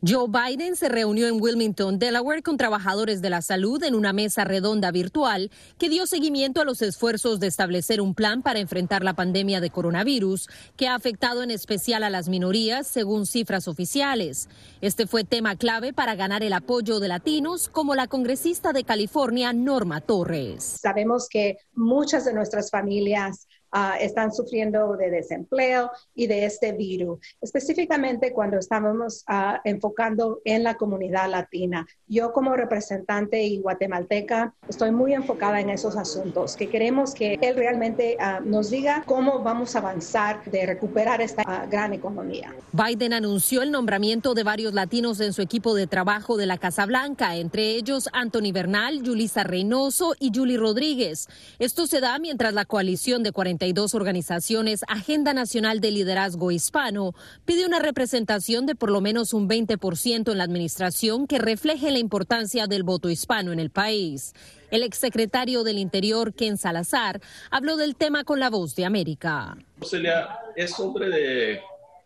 [0.03, 4.45] Joe Biden se reunió en Wilmington, Delaware, con trabajadores de la salud en una mesa
[4.45, 9.13] redonda virtual que dio seguimiento a los esfuerzos de establecer un plan para enfrentar la
[9.13, 10.49] pandemia de coronavirus,
[10.79, 14.49] que ha afectado en especial a las minorías, según cifras oficiales.
[14.81, 19.53] Este fue tema clave para ganar el apoyo de latinos, como la congresista de California,
[19.53, 20.79] Norma Torres.
[20.81, 27.21] Sabemos que muchas de nuestras familias Uh, están sufriendo de desempleo y de este virus,
[27.41, 31.87] específicamente cuando estábamos uh, enfocando en la comunidad latina.
[32.09, 37.55] Yo como representante y guatemalteca estoy muy enfocada en esos asuntos, que queremos que él
[37.55, 42.53] realmente uh, nos diga cómo vamos a avanzar de recuperar esta gran economía.
[42.73, 46.87] Biden anunció el nombramiento de varios latinos en su equipo de trabajo de la Casa
[46.87, 51.29] Blanca, entre ellos Anthony Bernal, Julisa Reynoso y Julie Rodríguez.
[51.61, 57.15] Esto se da mientras la coalición de 40 dos organizaciones Agenda Nacional de Liderazgo Hispano
[57.45, 61.99] pide una representación de por lo menos un 20% en la administración que refleje la
[61.99, 64.35] importancia del voto hispano en el país.
[64.71, 69.57] El exsecretario del Interior, Ken Salazar, habló del tema con la voz de América.
[69.83, 71.61] Celia, es hombre de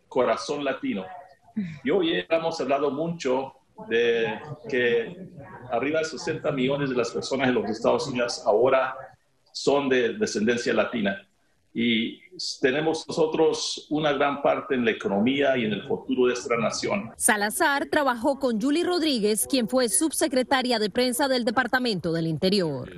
[0.09, 1.05] corazón latino.
[1.85, 3.53] Y hoy hemos hablado mucho
[3.89, 5.29] de que
[5.71, 8.97] arriba de 60 millones de las personas en los Estados Unidos ahora
[9.53, 11.25] son de descendencia latina
[11.75, 12.21] y
[12.61, 17.11] tenemos nosotros una gran parte en la economía y en el futuro de nuestra nación.
[17.17, 22.93] Salazar trabajó con Julie Rodríguez, quien fue subsecretaria de prensa del Departamento del Interior.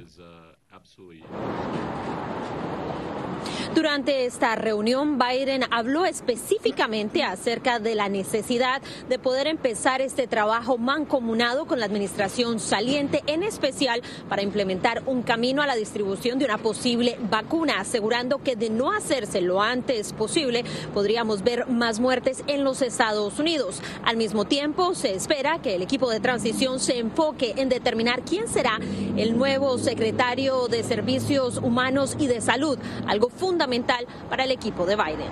[3.76, 10.78] Durante esta reunión, Biden habló específicamente acerca de la necesidad de poder empezar este trabajo
[10.78, 14.00] mancomunado con la administración saliente, en especial
[14.30, 18.92] para implementar un camino a la distribución de una posible vacuna, asegurando que de no
[18.92, 20.64] hacerse lo antes posible,
[20.94, 23.82] podríamos ver más muertes en los Estados Unidos.
[24.04, 28.48] Al mismo tiempo, se espera que el equipo de transición se enfoque en determinar quién
[28.48, 28.80] será
[29.18, 33.28] el nuevo secretario de Servicios Humanos y de Salud, algo
[33.66, 35.28] fundamental para el equipo de Biden.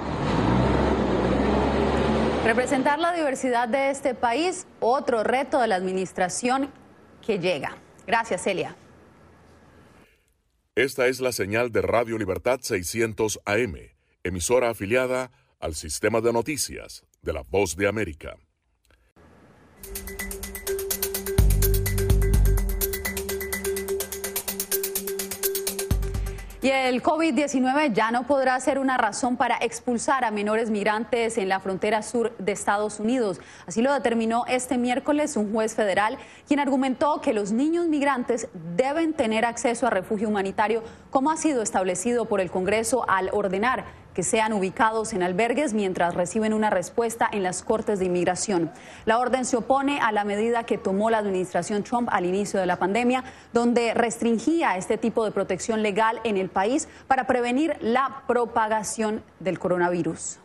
[2.45, 6.70] Representar la diversidad de este país, otro reto de la administración
[7.24, 7.76] que llega.
[8.07, 8.76] Gracias, Celia.
[10.74, 13.76] Esta es la señal de Radio Libertad 600 AM,
[14.24, 15.30] emisora afiliada
[15.61, 18.37] al sistema de noticias de la Voz de América.
[26.64, 31.50] Y el COVID-19 ya no podrá ser una razón para expulsar a menores migrantes en
[31.50, 33.38] la frontera sur de Estados Unidos.
[33.66, 36.16] Así lo determinó este miércoles un juez federal,
[36.48, 41.60] quien argumentó que los niños migrantes deben tener acceso a refugio humanitario, como ha sido
[41.60, 43.84] establecido por el Congreso al ordenar
[44.14, 48.70] que sean ubicados en albergues mientras reciben una respuesta en las Cortes de Inmigración.
[49.04, 52.66] La orden se opone a la medida que tomó la administración Trump al inicio de
[52.66, 58.22] la pandemia, donde restringía este tipo de protección legal en el país para prevenir la
[58.26, 60.38] propagación del coronavirus.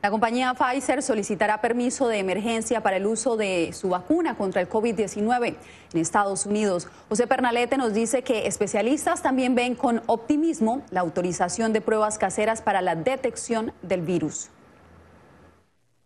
[0.00, 4.68] La compañía Pfizer solicitará permiso de emergencia para el uso de su vacuna contra el
[4.68, 5.56] COVID-19
[5.92, 6.86] en Estados Unidos.
[7.08, 12.62] José Pernalete nos dice que especialistas también ven con optimismo la autorización de pruebas caseras
[12.62, 14.50] para la detección del virus.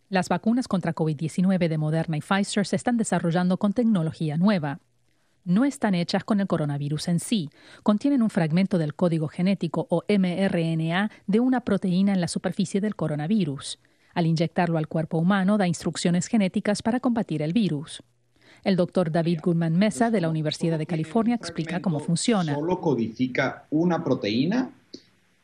[0.09, 4.79] Las vacunas contra COVID-19 de Moderna y Pfizer se están desarrollando con tecnología nueva.
[5.45, 7.51] No están hechas con el coronavirus en sí.
[7.83, 12.95] Contienen un fragmento del código genético o mRNA de una proteína en la superficie del
[12.95, 13.81] coronavirus.
[14.15, 18.03] Al inyectarlo al cuerpo humano da instrucciones genéticas para combatir el virus.
[18.63, 22.55] El doctor David Goodman Mesa de la Universidad de California explica cómo funciona.
[22.55, 24.71] Solo codifica una proteína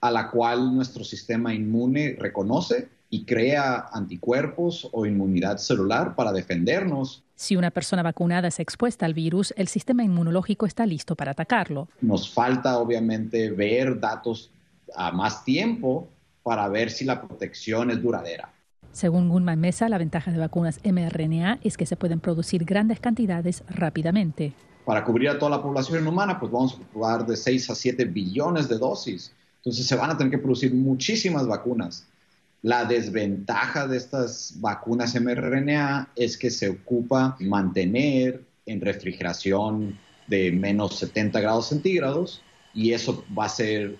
[0.01, 7.24] a la cual nuestro sistema inmune reconoce y crea anticuerpos o inmunidad celular para defendernos.
[7.39, 11.86] Si una persona vacunada es expuesta al virus, el sistema inmunológico está listo para atacarlo.
[12.01, 14.51] Nos falta obviamente ver datos
[14.97, 16.09] a más tiempo
[16.43, 18.53] para ver si la protección es duradera.
[18.91, 23.62] Según Gunman Mesa, la ventaja de vacunas mRNA es que se pueden producir grandes cantidades
[23.68, 24.53] rápidamente.
[24.84, 28.05] Para cubrir a toda la población humana, pues vamos a ocupar de 6 a 7
[28.07, 29.32] billones de dosis.
[29.59, 32.05] Entonces se van a tener que producir muchísimas vacunas.
[32.68, 40.98] La desventaja de estas vacunas mRNA es que se ocupa mantener en refrigeración de menos
[40.98, 42.42] 70 grados centígrados
[42.74, 43.96] y eso va a ser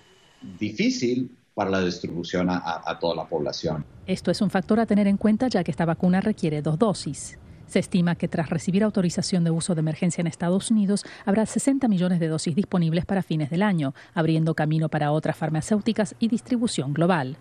[0.60, 3.86] difícil para la distribución a, toda la población.
[4.06, 7.38] Esto es un factor a tener en cuenta ya que esta vacuna requiere dos dosis.
[7.66, 11.88] Se estima que tras recibir autorización de uso de emergencia en Estados Unidos, habrá 60
[11.88, 16.92] millones de dosis disponibles para fines del año, abriendo camino para otras farmacéuticas y distribución
[16.92, 17.38] global.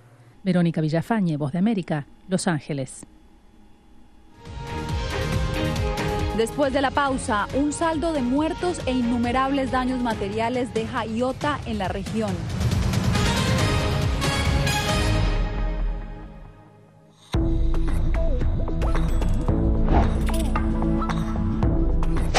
[0.48, 3.06] Verónica Villafañe, Voz de América, Los Ángeles.
[6.38, 11.80] Después de la pausa, un saldo de muertos e innumerables daños materiales deja Iota en
[11.80, 12.32] la región.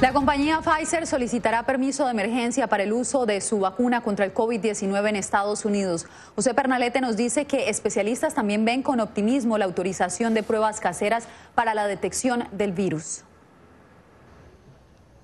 [0.00, 4.32] La compañía Pfizer solicitará permiso de emergencia para el uso de su vacuna contra el
[4.32, 6.06] COVID-19 en Estados Unidos.
[6.34, 11.28] José Pernalete nos dice que especialistas también ven con optimismo la autorización de pruebas caseras
[11.54, 13.24] para la detección del virus.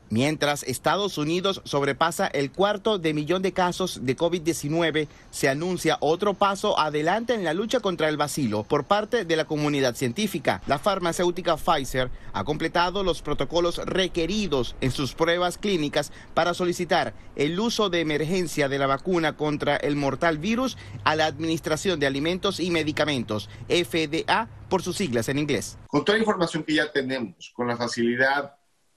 [0.09, 6.35] Mientras Estados Unidos sobrepasa el cuarto de millón de casos de COVID-19, se anuncia otro
[6.35, 10.63] paso adelante en la lucha contra el vacilo por parte de la comunidad científica.
[10.69, 17.59] La farmacéutica Pfizer ha completado los protocolos requeridos en sus pruebas clínicas para solicitar el
[17.59, 22.61] uso de emergencia de la vacuna contra el mortal virus a la Administración de Alimentos
[22.61, 25.79] y Medicamentos, FDA por sus siglas en inglés.
[25.89, 28.55] Con toda la información que ya tenemos, con la facilidad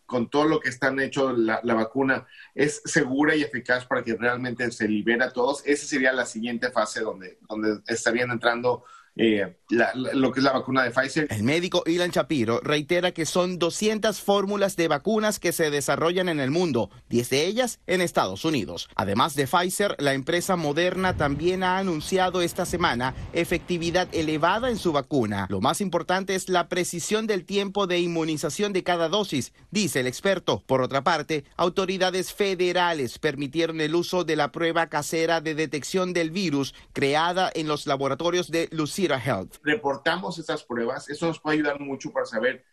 [0.10, 4.72] con todo lo que están hecho la, vacuna es segura y eficaz para que realmente
[4.72, 5.62] se libera a todos.
[5.66, 8.84] Esa sería la siguiente fase donde, donde estarían entrando
[9.22, 11.28] eh, la, la, lo que es la vacuna de Pfizer.
[11.30, 16.40] El médico Ilan Shapiro reitera que son 200 fórmulas de vacunas que se desarrollan en
[16.40, 18.88] el mundo, 10 de ellas en Estados Unidos.
[18.96, 24.94] Además de Pfizer, la empresa Moderna también ha anunciado esta semana efectividad elevada en su
[24.94, 25.48] vacuna.
[25.50, 30.08] Lo más importante es la precisión del tiempo de inmunización de cada dosis, dice el
[30.08, 30.64] experto.
[30.66, 36.32] Por otra parte, autoridades federales permitieron el uso de la prueba casera de detección del
[36.32, 38.70] virus creada en los laboratorios de
[39.18, 39.56] Health.
[39.64, 42.66] Reportamos estas pruebas, eso nos puede ayudar mucho para saber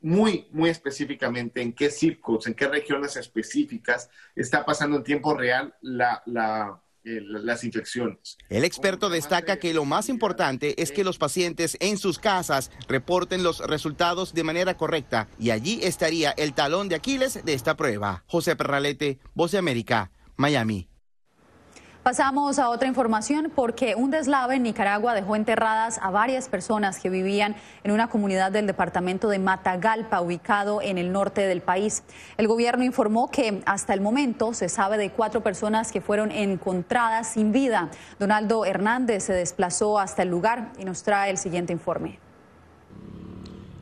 [0.00, 5.74] muy, muy específicamente en qué circos, en qué regiones específicas está pasando en tiempo real
[5.80, 8.36] la, la, eh, las infecciones.
[8.48, 13.42] El experto destaca que lo más importante es que los pacientes en sus casas reporten
[13.42, 18.24] los resultados de manera correcta y allí estaría el talón de Aquiles de esta prueba.
[18.26, 20.88] José Perralete, Voz de América, Miami.
[22.08, 27.10] Pasamos a otra información porque un deslave en Nicaragua dejó enterradas a varias personas que
[27.10, 27.54] vivían
[27.84, 32.04] en una comunidad del departamento de Matagalpa, ubicado en el norte del país.
[32.38, 37.28] El gobierno informó que hasta el momento se sabe de cuatro personas que fueron encontradas
[37.28, 37.90] sin vida.
[38.18, 42.20] Donaldo Hernández se desplazó hasta el lugar y nos trae el siguiente informe.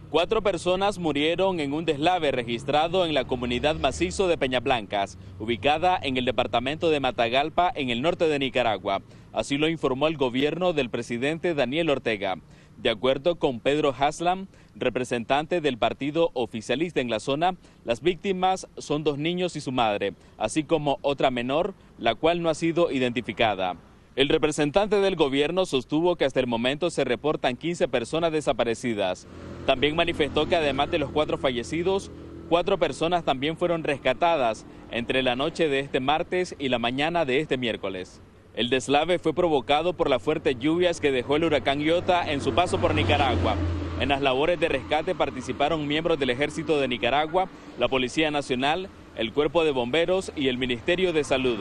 [0.08, 6.16] Cuatro personas murieron en un deslave registrado en la comunidad macizo de Peñablancas, ubicada en
[6.16, 9.02] el departamento de Matagalpa, en el norte de Nicaragua.
[9.32, 12.36] Así lo informó el gobierno del presidente Daniel Ortega.
[12.76, 14.46] De acuerdo con Pedro Haslam,
[14.76, 20.14] representante del partido oficialista en la zona, las víctimas son dos niños y su madre,
[20.38, 23.74] así como otra menor, la cual no ha sido identificada.
[24.16, 29.26] El representante del gobierno sostuvo que hasta el momento se reportan 15 personas desaparecidas.
[29.66, 32.10] También manifestó que además de los cuatro fallecidos,
[32.48, 37.40] cuatro personas también fueron rescatadas entre la noche de este martes y la mañana de
[37.40, 38.22] este miércoles.
[38.54, 42.54] El deslave fue provocado por las fuertes lluvias que dejó el huracán Iota en su
[42.54, 43.54] paso por Nicaragua.
[44.00, 48.88] En las labores de rescate participaron miembros del Ejército de Nicaragua, la Policía Nacional,
[49.18, 51.58] el Cuerpo de Bomberos y el Ministerio de Salud.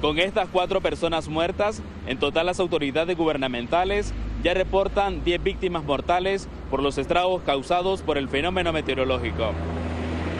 [0.00, 6.48] Con estas cuatro personas muertas, en total las autoridades gubernamentales ya reportan 10 víctimas mortales
[6.70, 9.52] por los estragos causados por el fenómeno meteorológico.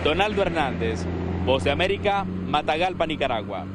[0.02, 1.04] Donaldo Hernández,
[1.44, 3.66] Voz de América, Matagalpa, Nicaragua.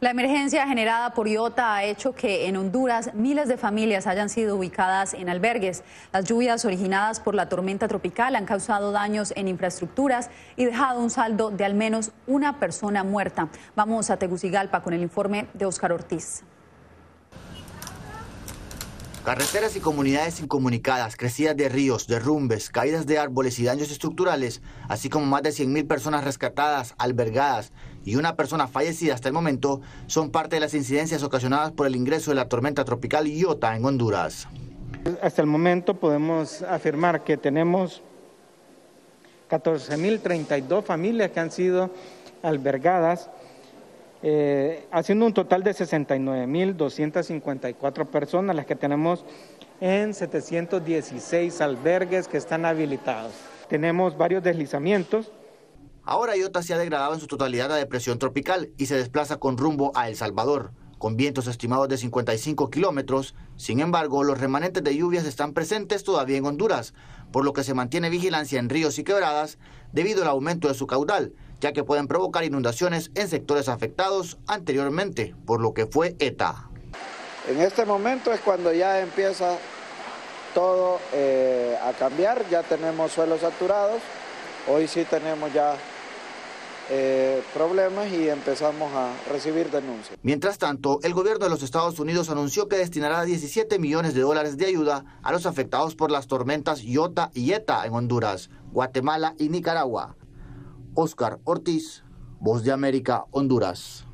[0.00, 4.54] La emergencia generada por Iota ha hecho que en Honduras miles de familias hayan sido
[4.54, 5.82] ubicadas en albergues.
[6.12, 11.10] Las lluvias originadas por la tormenta tropical han causado daños en infraestructuras y dejado un
[11.10, 13.48] saldo de al menos una persona muerta.
[13.74, 16.44] Vamos a Tegucigalpa con el informe de Oscar Ortiz.
[19.24, 25.10] Carreteras y comunidades incomunicadas, crecidas de ríos, derrumbes, caídas de árboles y daños estructurales, así
[25.10, 27.72] como más de 100.000 personas rescatadas, albergadas
[28.04, 31.96] y una persona fallecida hasta el momento, son parte de las incidencias ocasionadas por el
[31.96, 34.48] ingreso de la tormenta tropical Iota en Honduras.
[35.22, 38.02] Hasta el momento podemos afirmar que tenemos
[39.50, 41.90] 14.032 familias que han sido
[42.42, 43.30] albergadas
[44.22, 49.24] eh, haciendo un total de 69.254 personas las que tenemos
[49.80, 53.30] en 716 albergues que están habilitados.
[53.68, 55.30] Tenemos varios deslizamientos.
[56.10, 59.58] Ahora Iota se ha degradado en su totalidad a depresión tropical y se desplaza con
[59.58, 63.34] rumbo a El Salvador, con vientos estimados de 55 kilómetros.
[63.58, 66.94] Sin embargo, los remanentes de lluvias están presentes todavía en Honduras,
[67.30, 69.58] por lo que se mantiene vigilancia en ríos y quebradas
[69.92, 75.34] debido al aumento de su caudal, ya que pueden provocar inundaciones en sectores afectados anteriormente
[75.44, 76.70] por lo que fue ETA.
[77.50, 79.58] En este momento es cuando ya empieza
[80.54, 84.00] todo eh, a cambiar, ya tenemos suelos saturados,
[84.68, 85.76] hoy sí tenemos ya
[86.90, 90.18] eh, problemas y empezamos a recibir denuncias.
[90.22, 94.56] Mientras tanto, el gobierno de los Estados Unidos anunció que destinará 17 millones de dólares
[94.56, 99.48] de ayuda a los afectados por las tormentas Iota y Eta en Honduras, Guatemala y
[99.50, 100.16] Nicaragua.
[100.94, 102.02] Oscar Ortiz,
[102.40, 104.07] Voz de América, Honduras.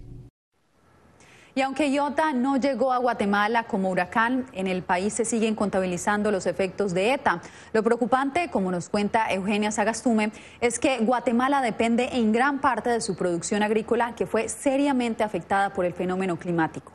[1.57, 6.33] Y aunque Iota no llegó a Guatemala como huracán, en el país se siguen contabilizando
[6.33, 7.41] los efectos de ETA.
[7.73, 13.01] Lo preocupante, como nos cuenta Eugenia Sagastume, es que Guatemala depende en gran parte de
[13.01, 16.91] su producción agrícola que fue seriamente afectada por el fenómeno climático.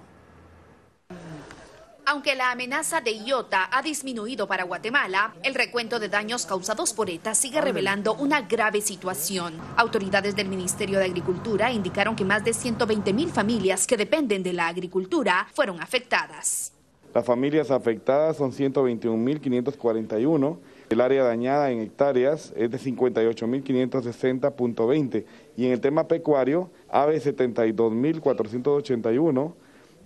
[2.11, 7.07] Aunque la amenaza de Iota ha disminuido para Guatemala, el recuento de daños causados por
[7.07, 9.53] ETA sigue revelando una grave situación.
[9.77, 14.53] Autoridades del Ministerio de Agricultura indicaron que más de 120 mil familias que dependen de
[14.53, 16.73] la agricultura fueron afectadas.
[17.13, 20.57] Las familias afectadas son 121.541.
[20.89, 25.25] El área dañada en hectáreas es de 58.560.20.
[25.57, 29.53] Y en el tema pecuario, aves 72.481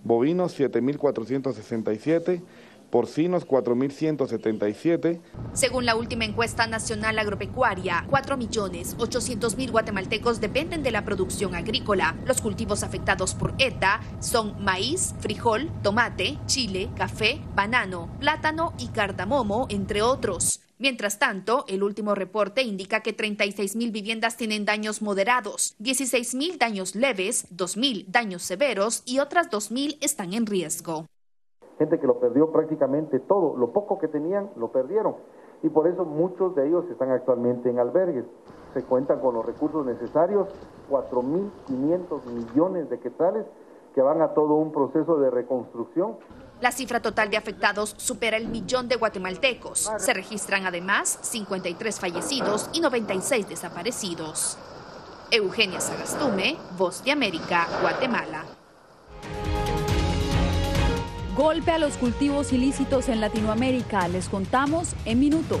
[0.04, 2.42] bovinos 7.467,
[2.90, 5.20] porcinos 4.177.
[5.52, 12.16] Según la última encuesta nacional agropecuaria, 4.800.000 guatemaltecos dependen de la producción agrícola.
[12.24, 19.66] Los cultivos afectados por ETA son maíz, frijol, tomate, chile, café, banano, plátano y cardamomo,
[19.70, 20.60] entre otros.
[20.84, 26.58] Mientras tanto, el último reporte indica que 36 mil viviendas tienen daños moderados, 16 mil
[26.58, 31.06] daños leves, 2 mil daños severos y otras 2 mil están en riesgo.
[31.78, 35.16] Gente que lo perdió prácticamente todo, lo poco que tenían lo perdieron
[35.62, 38.26] y por eso muchos de ellos están actualmente en albergues.
[38.74, 40.48] Se cuentan con los recursos necesarios,
[40.90, 43.46] 4.500 millones de quetzales
[43.94, 46.18] que van a todo un proceso de reconstrucción.
[46.60, 49.90] La cifra total de afectados supera el millón de guatemaltecos.
[49.98, 54.56] Se registran además 53 fallecidos y 96 desaparecidos.
[55.30, 58.44] Eugenia Sagastume, Voz de América, Guatemala.
[61.36, 64.06] Golpe a los cultivos ilícitos en Latinoamérica.
[64.06, 65.60] Les contamos en minutos.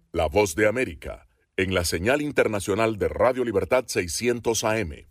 [0.13, 5.10] La Voz de América en la señal internacional de Radio Libertad 600 AM.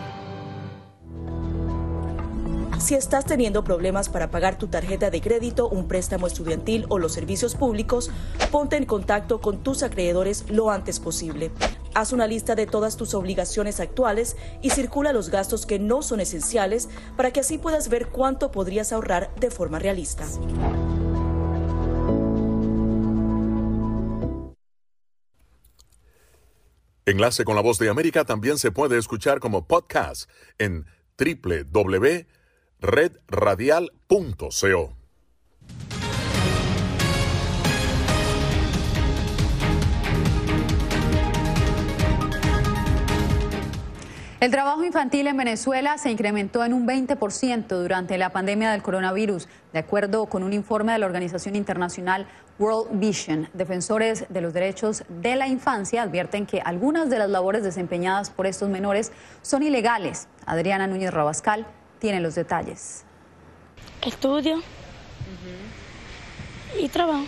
[2.81, 7.13] Si estás teniendo problemas para pagar tu tarjeta de crédito, un préstamo estudiantil o los
[7.13, 8.09] servicios públicos,
[8.51, 11.51] ponte en contacto con tus acreedores lo antes posible.
[11.93, 16.21] Haz una lista de todas tus obligaciones actuales y circula los gastos que no son
[16.21, 20.25] esenciales para que así puedas ver cuánto podrías ahorrar de forma realista.
[27.05, 30.27] Enlace con la voz de América también se puede escuchar como podcast
[30.57, 30.87] en
[32.81, 34.95] www.redradial.co.
[44.39, 49.47] El trabajo infantil en Venezuela se incrementó en un 20% durante la pandemia del coronavirus,
[49.71, 52.25] de acuerdo con un informe de la organización internacional
[52.57, 53.49] World Vision.
[53.53, 58.47] Defensores de los derechos de la infancia advierten que algunas de las labores desempeñadas por
[58.47, 59.11] estos menores
[59.43, 60.27] son ilegales.
[60.47, 61.67] Adriana Núñez Rabascal
[62.01, 63.05] tiene los detalles.
[64.01, 64.61] Estudio
[66.77, 67.25] y trabajo.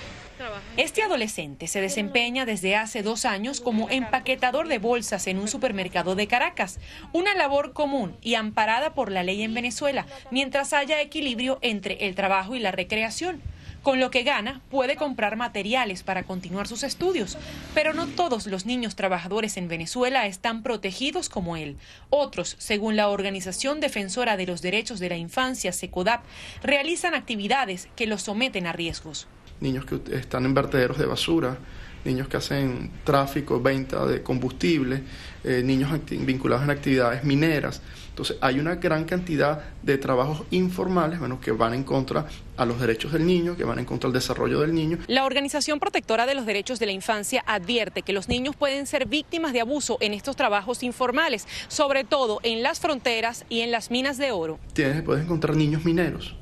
[0.76, 6.15] Este adolescente se desempeña desde hace dos años como empaquetador de bolsas en un supermercado
[6.15, 6.80] de Caracas,
[7.13, 12.15] una labor común y amparada por la ley en Venezuela, mientras haya equilibrio entre el
[12.15, 13.41] trabajo y la recreación.
[13.84, 17.38] Con lo que gana, puede comprar materiales para continuar sus estudios.
[17.75, 21.77] Pero no todos los niños trabajadores en Venezuela están protegidos como él.
[22.09, 26.23] Otros, según la Organización Defensora de los Derechos de la Infancia, SECODAP,
[26.63, 29.27] realizan actividades que los someten a riesgos
[29.63, 31.57] niños que están en vertederos de basura,
[32.05, 35.01] niños que hacen tráfico, venta de combustible,
[35.43, 37.81] eh, niños vinculados en actividades mineras.
[38.14, 42.80] Entonces hay una gran cantidad de trabajos informales bueno, que van en contra a los
[42.80, 44.99] derechos del niño, que van en contra del desarrollo del niño.
[45.07, 49.07] La Organización Protectora de los Derechos de la Infancia advierte que los niños pueden ser
[49.07, 53.89] víctimas de abuso en estos trabajos informales, sobre todo en las fronteras y en las
[53.89, 54.59] minas de oro.
[54.74, 56.36] Tienes, puedes encontrar niños mineros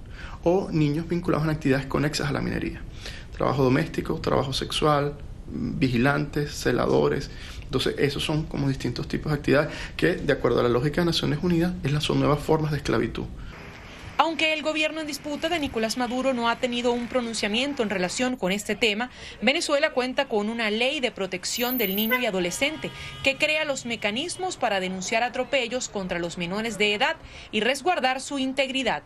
[0.44, 2.82] o niños vinculados en actividades conexas a la minería.
[3.32, 5.14] Trabajo doméstico, trabajo sexual,
[5.48, 7.32] vigilantes, celadores.
[7.72, 11.06] Entonces, esos son como distintos tipos de actividades que, de acuerdo a la lógica de
[11.06, 13.24] Naciones Unidas, son nuevas formas de esclavitud.
[14.18, 18.36] Aunque el gobierno en disputa de Nicolás Maduro no ha tenido un pronunciamiento en relación
[18.36, 19.10] con este tema,
[19.42, 22.92] Venezuela cuenta con una ley de protección del niño y adolescente
[23.24, 27.16] que crea los mecanismos para denunciar atropellos contra los menores de edad
[27.54, 29.02] y resguardar su integridad.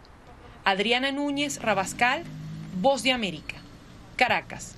[0.63, 2.23] Adriana Núñez Rabascal,
[2.81, 3.57] Voz de América,
[4.15, 4.75] Caracas.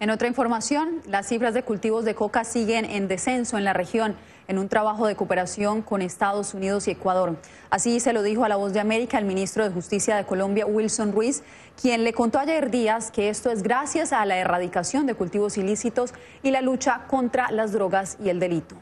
[0.00, 4.14] En otra información, las cifras de cultivos de coca siguen en descenso en la región
[4.46, 7.34] en un trabajo de cooperación con Estados Unidos y Ecuador.
[7.68, 10.66] Así se lo dijo a la voz de América el ministro de Justicia de Colombia,
[10.66, 11.42] Wilson Ruiz,
[11.80, 16.14] quien le contó ayer días que esto es gracias a la erradicación de cultivos ilícitos
[16.44, 18.76] y la lucha contra las drogas y el delito.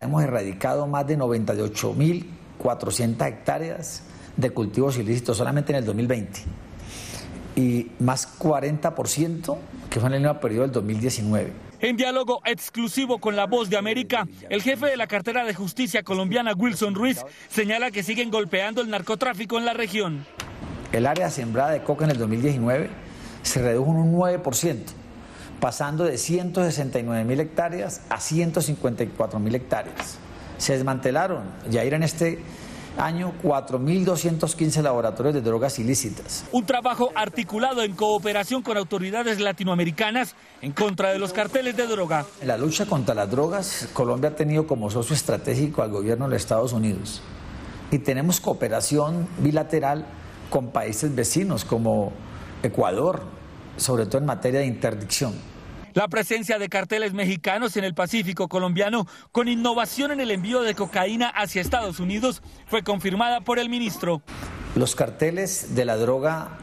[0.00, 4.02] Hemos erradicado más de 98.400 hectáreas
[4.36, 6.65] de cultivos ilícitos solamente en el 2020
[7.56, 9.56] y más 40%
[9.90, 11.52] que fue en el mismo periodo del 2019.
[11.80, 16.02] En diálogo exclusivo con La Voz de América, el jefe de la cartera de justicia
[16.02, 20.24] colombiana, Wilson Ruiz, señala que siguen golpeando el narcotráfico en la región.
[20.92, 22.88] El área sembrada de coca en el 2019
[23.42, 24.78] se redujo en un 9%,
[25.60, 30.18] pasando de 169 mil hectáreas a 154 mil hectáreas.
[30.58, 32.38] Se desmantelaron, ya en este
[32.98, 36.44] año 4.215 laboratorios de drogas ilícitas.
[36.52, 42.26] Un trabajo articulado en cooperación con autoridades latinoamericanas en contra de los carteles de droga.
[42.40, 46.36] En la lucha contra las drogas, Colombia ha tenido como socio estratégico al gobierno de
[46.36, 47.22] Estados Unidos
[47.90, 50.06] y tenemos cooperación bilateral
[50.50, 52.12] con países vecinos como
[52.62, 53.22] Ecuador,
[53.76, 55.34] sobre todo en materia de interdicción.
[55.96, 60.74] La presencia de carteles mexicanos en el Pacífico colombiano con innovación en el envío de
[60.74, 64.20] cocaína hacia Estados Unidos fue confirmada por el ministro.
[64.74, 66.58] Los carteles de la droga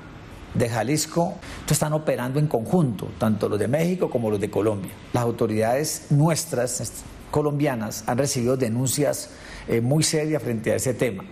[0.54, 4.92] de Jalisco están operando en conjunto, tanto los de México como los de Colombia.
[5.14, 9.32] Las autoridades nuestras, colombianas, han recibido denuncias
[9.68, 11.24] eh, muy serias frente a ese tema.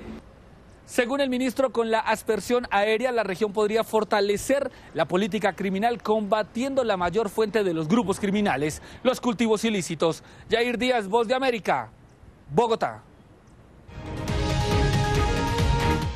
[0.92, 6.84] Según el ministro, con la aspersión aérea la región podría fortalecer la política criminal combatiendo
[6.84, 10.22] la mayor fuente de los grupos criminales, los cultivos ilícitos.
[10.50, 11.90] Jair Díaz, Voz de América,
[12.54, 13.04] Bogotá.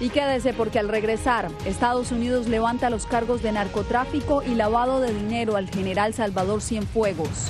[0.02, 5.14] Y quédese porque al regresar, Estados Unidos levanta los cargos de narcotráfico y lavado de
[5.14, 7.50] dinero al general Salvador Cienfuegos.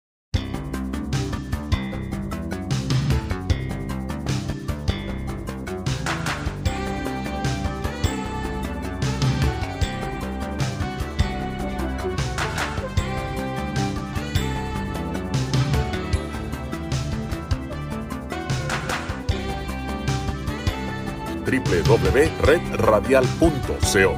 [21.41, 24.17] www.redradial.co.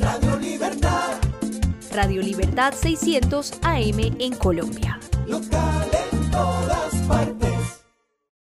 [0.00, 1.18] Radio Libertad.
[1.92, 4.98] Radio Libertad 600 AM en Colombia.
[5.26, 6.87] Local en toda